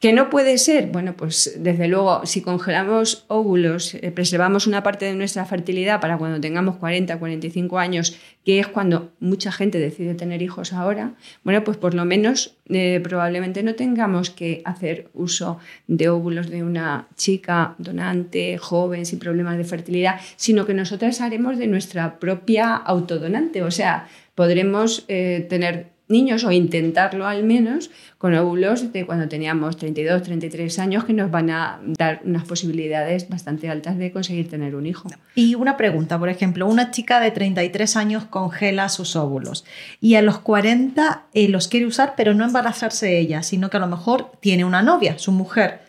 ¿Qué 0.00 0.14
no 0.14 0.30
puede 0.30 0.56
ser? 0.56 0.86
Bueno, 0.86 1.14
pues 1.14 1.58
desde 1.58 1.86
luego, 1.86 2.24
si 2.24 2.40
congelamos 2.40 3.26
óvulos, 3.28 3.94
eh, 3.96 4.10
preservamos 4.10 4.66
una 4.66 4.82
parte 4.82 5.04
de 5.04 5.12
nuestra 5.12 5.44
fertilidad 5.44 6.00
para 6.00 6.16
cuando 6.16 6.40
tengamos 6.40 6.76
40, 6.76 7.18
45 7.18 7.78
años, 7.78 8.16
que 8.42 8.60
es 8.60 8.66
cuando 8.66 9.12
mucha 9.20 9.52
gente 9.52 9.78
decide 9.78 10.14
tener 10.14 10.40
hijos 10.40 10.72
ahora, 10.72 11.12
bueno, 11.44 11.64
pues 11.64 11.76
por 11.76 11.92
lo 11.92 12.06
menos 12.06 12.56
eh, 12.70 12.98
probablemente 13.04 13.62
no 13.62 13.74
tengamos 13.74 14.30
que 14.30 14.62
hacer 14.64 15.10
uso 15.12 15.58
de 15.86 16.08
óvulos 16.08 16.48
de 16.48 16.64
una 16.64 17.08
chica 17.16 17.74
donante, 17.76 18.56
joven, 18.56 19.04
sin 19.04 19.18
problemas 19.18 19.58
de 19.58 19.64
fertilidad, 19.64 20.18
sino 20.36 20.64
que 20.64 20.72
nosotras 20.72 21.20
haremos 21.20 21.58
de 21.58 21.66
nuestra 21.66 22.18
propia 22.18 22.74
autodonante, 22.74 23.62
o 23.62 23.70
sea, 23.70 24.08
podremos 24.34 25.04
eh, 25.08 25.46
tener 25.50 25.99
niños 26.10 26.44
o 26.44 26.50
intentarlo 26.50 27.26
al 27.26 27.44
menos 27.44 27.90
con 28.18 28.34
óvulos 28.34 28.92
de 28.92 29.06
cuando 29.06 29.28
teníamos 29.28 29.76
32, 29.76 30.22
33 30.22 30.78
años 30.78 31.04
que 31.04 31.12
nos 31.12 31.30
van 31.30 31.50
a 31.50 31.80
dar 31.82 32.20
unas 32.24 32.44
posibilidades 32.44 33.28
bastante 33.28 33.70
altas 33.70 33.96
de 33.96 34.12
conseguir 34.12 34.50
tener 34.50 34.74
un 34.74 34.86
hijo. 34.86 35.08
Y 35.34 35.54
una 35.54 35.76
pregunta, 35.76 36.18
por 36.18 36.28
ejemplo, 36.28 36.66
una 36.66 36.90
chica 36.90 37.20
de 37.20 37.30
33 37.30 37.96
años 37.96 38.24
congela 38.24 38.88
sus 38.88 39.16
óvulos 39.16 39.64
y 40.00 40.16
a 40.16 40.22
los 40.22 40.38
40 40.40 41.26
eh, 41.32 41.48
los 41.48 41.68
quiere 41.68 41.86
usar 41.86 42.14
pero 42.16 42.34
no 42.34 42.44
embarazarse 42.44 43.18
ella, 43.18 43.42
sino 43.42 43.70
que 43.70 43.76
a 43.78 43.80
lo 43.80 43.86
mejor 43.86 44.32
tiene 44.40 44.64
una 44.64 44.82
novia, 44.82 45.18
su 45.18 45.32
mujer. 45.32 45.80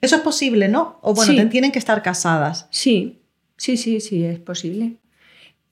Eso 0.00 0.16
es 0.16 0.22
posible, 0.22 0.68
¿no? 0.68 0.98
O 1.00 1.14
bueno, 1.14 1.48
tienen 1.48 1.70
que 1.70 1.78
estar 1.78 2.02
casadas. 2.02 2.66
Sí, 2.70 3.20
sí, 3.56 3.76
sí, 3.76 4.00
sí, 4.00 4.24
es 4.24 4.40
posible. 4.40 4.96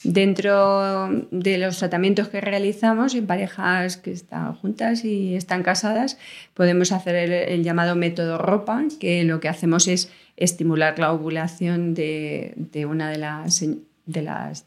Dentro 0.03 1.11
de 1.31 1.59
los 1.59 1.79
tratamientos 1.79 2.29
que 2.29 2.41
realizamos 2.41 3.15
en 3.15 3.27
parejas 3.27 3.99
que 3.99 4.13
están 4.13 4.55
juntas 4.55 5.05
y 5.05 5.35
están 5.35 5.63
casadas, 5.63 6.17
podemos 6.55 6.91
hacer 6.93 7.15
el, 7.17 7.63
llamado 7.63 7.97
método 7.97 8.39
ropa, 8.39 8.83
que 8.99 9.25
lo 9.25 9.41
que 9.41 9.49
hacemos 9.51 9.89
es 9.89 10.11
estimular 10.39 10.99
la 10.99 11.13
ovulación 11.13 11.93
de, 11.93 12.55
una 12.89 13.11
de 13.11 13.19
las, 13.19 13.63
de 14.11 14.23
las 14.23 14.67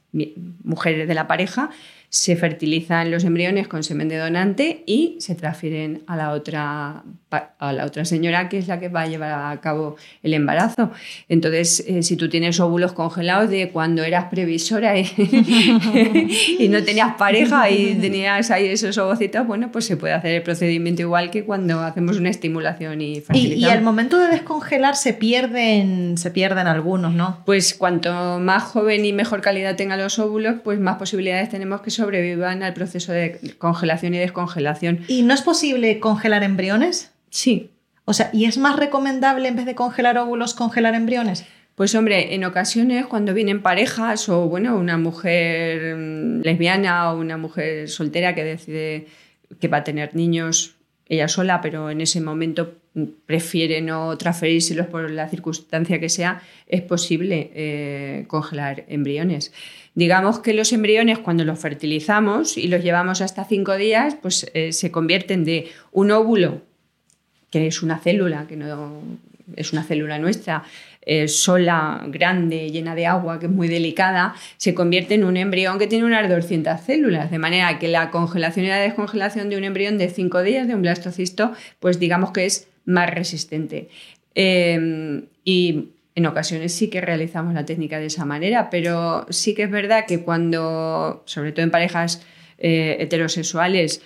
mujeres 0.64 1.08
de 1.08 1.14
la 1.14 1.28
pareja 1.28 1.70
se 2.14 2.36
fertilizan 2.36 3.10
los 3.10 3.24
embriones 3.24 3.68
con 3.68 3.84
semen 3.84 4.08
de 4.08 4.18
donante 4.18 4.84
y 4.86 5.16
se 5.20 5.34
transfieren 5.34 6.04
a 6.06 6.16
la 6.16 6.30
otra, 6.30 7.02
a 7.32 7.74
la 7.74 7.86
otra 7.86 8.06
señora 8.06 8.50
que 8.50 8.60
es 8.60 8.68
la 8.68 8.80
que 8.80 8.88
va 8.88 9.02
a 9.02 9.08
llevar 9.08 9.52
a 9.52 9.60
cabo 9.62 9.96
el 10.22 10.36
embarazo. 10.36 10.92
Entonces, 11.28 11.84
eh, 11.88 12.04
si 12.04 12.16
tú 12.16 12.30
tienes 12.30 12.60
óvulos 12.60 12.94
congelados 12.94 13.50
de 13.50 13.70
cuando 13.70 14.04
eras 14.04 14.26
previsora 14.26 14.96
y, 14.96 15.06
no 16.70 16.84
tenías 16.84 17.16
pareja 17.16 17.72
y 17.72 17.96
tenías 17.96 18.52
ahí 18.52 18.68
esos 18.68 18.96
ovocitos, 19.00 19.48
bueno, 19.48 19.72
pues 19.72 19.86
se 19.86 19.98
puede 19.98 20.14
hacer 20.14 20.36
el 20.36 20.44
procedimiento 20.44 21.02
igual 21.02 21.32
que 21.32 21.44
cuando 21.44 21.80
hacemos 21.80 22.18
una 22.18 22.30
estimulación 22.30 23.02
y 23.02 23.22
fertilizamos. 23.22 23.60
Y, 23.60 23.66
al 23.66 23.82
momento 23.82 24.20
de 24.20 24.28
descongelar 24.28 24.96
se 24.96 25.14
pierden, 25.14 26.20
se 26.20 26.30
pierden 26.30 26.68
algunos, 26.68 27.12
¿no? 27.12 27.40
Pues 27.44 27.74
cuanto 27.74 28.40
más 28.40 28.62
joven 28.62 29.04
y 29.04 29.14
mejor 29.14 29.33
calidad 29.42 29.76
tengan 29.76 30.00
los 30.00 30.20
óvulos, 30.20 30.56
pues 30.64 30.80
más 30.80 30.98
posibilidades 30.98 31.50
tenemos 31.50 31.82
que 31.82 31.92
sobrevivan 31.92 32.64
al 32.64 32.74
proceso 32.74 33.12
de 33.12 33.56
congelación 33.58 34.14
y 34.14 34.20
descongelación. 34.20 35.02
¿Y 35.08 35.24
no 35.24 35.34
es 35.34 35.42
posible 35.42 36.00
congelar 36.00 36.44
embriones? 36.44 37.12
Sí. 37.30 37.72
O 38.06 38.14
sea, 38.14 38.30
¿y 38.34 38.46
es 38.46 38.58
más 38.58 38.76
recomendable 38.76 39.48
en 39.48 39.56
vez 39.56 39.66
de 39.66 39.76
congelar 39.76 40.18
óvulos, 40.18 40.54
congelar 40.54 40.94
embriones? 40.96 41.46
Pues 41.76 41.96
hombre, 41.96 42.36
en 42.36 42.44
ocasiones 42.46 43.08
cuando 43.08 43.34
vienen 43.34 43.62
parejas 43.62 44.30
o 44.30 44.48
bueno, 44.48 44.78
una 44.78 44.98
mujer 44.98 45.96
mm, 45.96 46.42
lesbiana 46.42 47.12
o 47.12 47.20
una 47.20 47.38
mujer 47.38 47.90
soltera 47.90 48.36
que 48.36 48.44
decide 48.44 49.08
que 49.60 49.68
va 49.68 49.78
a 49.78 49.84
tener 49.84 50.16
niños 50.16 50.76
ella 51.08 51.28
sola, 51.28 51.62
pero 51.62 51.90
en 51.90 52.02
ese 52.02 52.22
momento 52.22 52.76
prefiere 53.26 53.82
no 53.82 54.18
transferírselos 54.18 54.88
por 54.88 55.10
la 55.10 55.28
circunstancia 55.28 56.00
que 56.00 56.10
sea, 56.10 56.42
es 56.68 56.82
posible 56.82 57.52
eh, 57.56 58.26
congelar 58.28 58.86
embriones. 58.88 59.52
Digamos 59.96 60.40
que 60.40 60.54
los 60.54 60.72
embriones 60.74 61.20
cuando 61.20 61.44
los 61.44 61.60
fertilizamos 61.60 62.58
y 62.58 62.68
los 62.68 62.84
llevamos 62.84 63.22
hasta 63.22 63.46
cinco 63.46 63.76
días, 63.76 64.16
pues 64.22 64.50
eh, 64.54 64.72
se 64.74 64.92
convierten 64.92 65.44
de 65.44 65.70
un 65.92 66.12
óvulo, 66.12 66.62
que 67.50 67.68
es 67.68 67.84
una 67.84 68.00
célula, 68.00 68.48
que 68.48 68.56
no 68.56 69.02
es 69.56 69.74
una 69.74 69.84
célula 69.84 70.20
nuestra, 70.20 70.64
eh, 71.06 71.28
sola, 71.28 72.04
grande, 72.08 72.70
llena 72.70 72.96
de 72.96 73.06
agua, 73.06 73.40
que 73.40 73.48
es 73.48 73.52
muy 73.52 73.68
delicada, 73.68 74.36
se 74.58 74.74
convierte 74.74 75.16
en 75.16 75.26
un 75.26 75.36
embrión 75.36 75.78
que 75.78 75.88
tiene 75.88 76.06
unas 76.06 76.30
200 76.30 76.80
células. 76.80 77.30
De 77.30 77.40
manera 77.40 77.78
que 77.80 77.88
la 77.88 78.10
congelación 78.10 78.66
y 78.66 78.70
la 78.70 78.80
descongelación 78.80 79.50
de 79.50 79.58
un 79.58 79.64
embrión 79.66 79.98
de 79.98 80.10
5 80.10 80.44
días, 80.44 80.68
de 80.68 80.76
un 80.76 80.82
blastocisto, 80.82 81.54
pues 81.80 82.00
digamos 82.00 82.32
que 82.32 82.46
es 82.46 82.68
más 82.86 83.10
resistente. 83.10 83.90
Em, 84.36 85.26
y 85.44 85.90
en 86.16 86.26
ocasiones 86.26 86.74
sí 86.74 86.90
que 86.90 87.02
realizamos 87.02 87.54
la 87.54 87.66
técnica 87.66 88.00
de 88.00 88.06
esa 88.06 88.26
manera, 88.26 88.70
pero 88.70 89.26
sí 89.30 89.54
que 89.56 89.64
es 89.64 89.72
verdad 89.72 90.06
que 90.08 90.22
cuando, 90.22 91.24
sobre 91.26 91.52
todo 91.52 91.64
en 91.64 91.72
parejas 91.72 92.22
eh, 92.58 92.98
heterosexuales, 93.00 94.02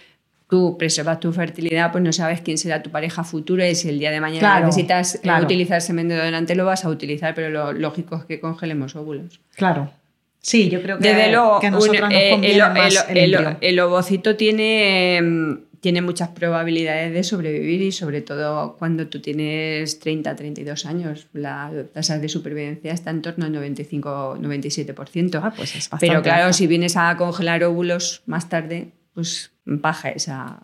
tú 0.49 0.77
preservas 0.77 1.19
tu 1.19 1.33
fertilidad, 1.33 1.91
pues 1.91 2.03
no 2.03 2.13
sabes 2.13 2.41
quién 2.41 2.57
será 2.57 2.81
tu 2.81 2.89
pareja 2.89 3.23
futura 3.23 3.67
y 3.67 3.75
si 3.75 3.89
el 3.89 3.99
día 3.99 4.11
de 4.11 4.21
mañana 4.21 4.61
necesitas 4.61 5.19
eh, 5.21 5.29
utilizar 5.41 5.81
semen 5.81 6.07
de 6.07 6.15
donante 6.15 6.55
lo 6.55 6.65
vas 6.65 6.85
a 6.85 6.89
utilizar, 6.89 7.35
pero 7.35 7.49
lo 7.49 7.73
lógico 7.73 8.15
es 8.15 8.25
que 8.25 8.39
congelemos 8.39 8.95
óvulos. 8.95 9.41
Claro. 9.55 9.91
Sí, 10.39 10.69
yo 10.69 10.81
creo 10.81 10.97
que, 10.97 11.09
Desde 11.09 11.31
luego, 11.31 11.59
que 11.59 11.67
a 11.67 11.71
nosotros 11.71 12.01
nos 12.01 12.13
eh, 12.13 12.39
el, 12.41 13.33
el, 13.33 13.57
el, 13.59 13.79
ovocito 13.81 14.37
tiene, 14.37 15.17
em, 15.17 15.59
tiene 15.81 16.01
muchas 16.01 16.29
probabilidades 16.29 17.11
de 17.11 17.23
sobrevivir 17.23 17.81
y 17.81 17.91
sobre 17.91 18.21
todo 18.21 18.77
cuando 18.77 19.07
tú 19.07 19.19
tienes 19.19 19.99
30, 19.99 20.37
32 20.37 20.85
años, 20.85 21.27
la 21.33 21.69
tasa 21.93 22.17
de 22.19 22.29
supervivencia 22.29 22.93
está 22.93 23.09
en 23.09 23.21
torno 23.21 23.45
al 23.45 23.53
95-97%. 23.55 25.41
Ah, 25.43 25.53
pues 25.53 25.75
es 25.75 25.89
Pero 25.99 26.21
claro, 26.21 26.53
si 26.53 26.65
vienes 26.65 26.95
a 26.95 27.17
congelar 27.17 27.65
óvulos 27.65 28.21
más 28.25 28.47
tarde, 28.47 28.91
pues 29.17 29.51
baja 29.65 30.09
esa 30.09 30.59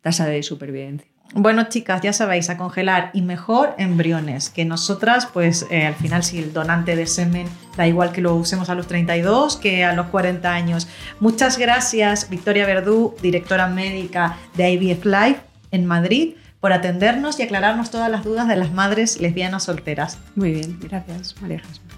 tasa 0.00 0.24
de 0.24 0.42
supervivencia. 0.42 1.06
Bueno, 1.34 1.64
chicas, 1.68 2.00
ya 2.00 2.14
sabéis, 2.14 2.48
a 2.48 2.56
congelar 2.56 3.10
y 3.12 3.20
mejor 3.20 3.74
embriones, 3.76 4.48
que 4.48 4.64
nosotras, 4.64 5.26
pues 5.30 5.66
eh, 5.70 5.84
al 5.84 5.94
final, 5.94 6.22
si 6.22 6.38
el 6.38 6.54
donante 6.54 6.96
de 6.96 7.06
semen 7.06 7.46
da 7.76 7.86
igual 7.86 8.10
que 8.10 8.22
lo 8.22 8.34
usemos 8.36 8.70
a 8.70 8.74
los 8.74 8.86
32 8.86 9.58
que 9.58 9.84
a 9.84 9.92
los 9.92 10.06
40 10.06 10.50
años. 10.50 10.88
Muchas 11.20 11.58
gracias, 11.58 12.30
Victoria 12.30 12.64
Verdú, 12.64 13.14
directora 13.20 13.66
médica 13.66 14.38
de 14.54 14.72
IVF 14.72 15.04
Life 15.04 15.40
en 15.72 15.84
Madrid, 15.84 16.36
por 16.58 16.72
atendernos 16.72 17.38
y 17.38 17.42
aclararnos 17.42 17.90
todas 17.90 18.10
las 18.10 18.24
dudas 18.24 18.48
de 18.48 18.56
las 18.56 18.72
madres 18.72 19.20
lesbianas 19.20 19.64
solteras. 19.64 20.18
Muy 20.36 20.52
bien, 20.52 20.78
gracias, 20.80 21.34
María 21.42 21.58
Jesús. 21.58 21.89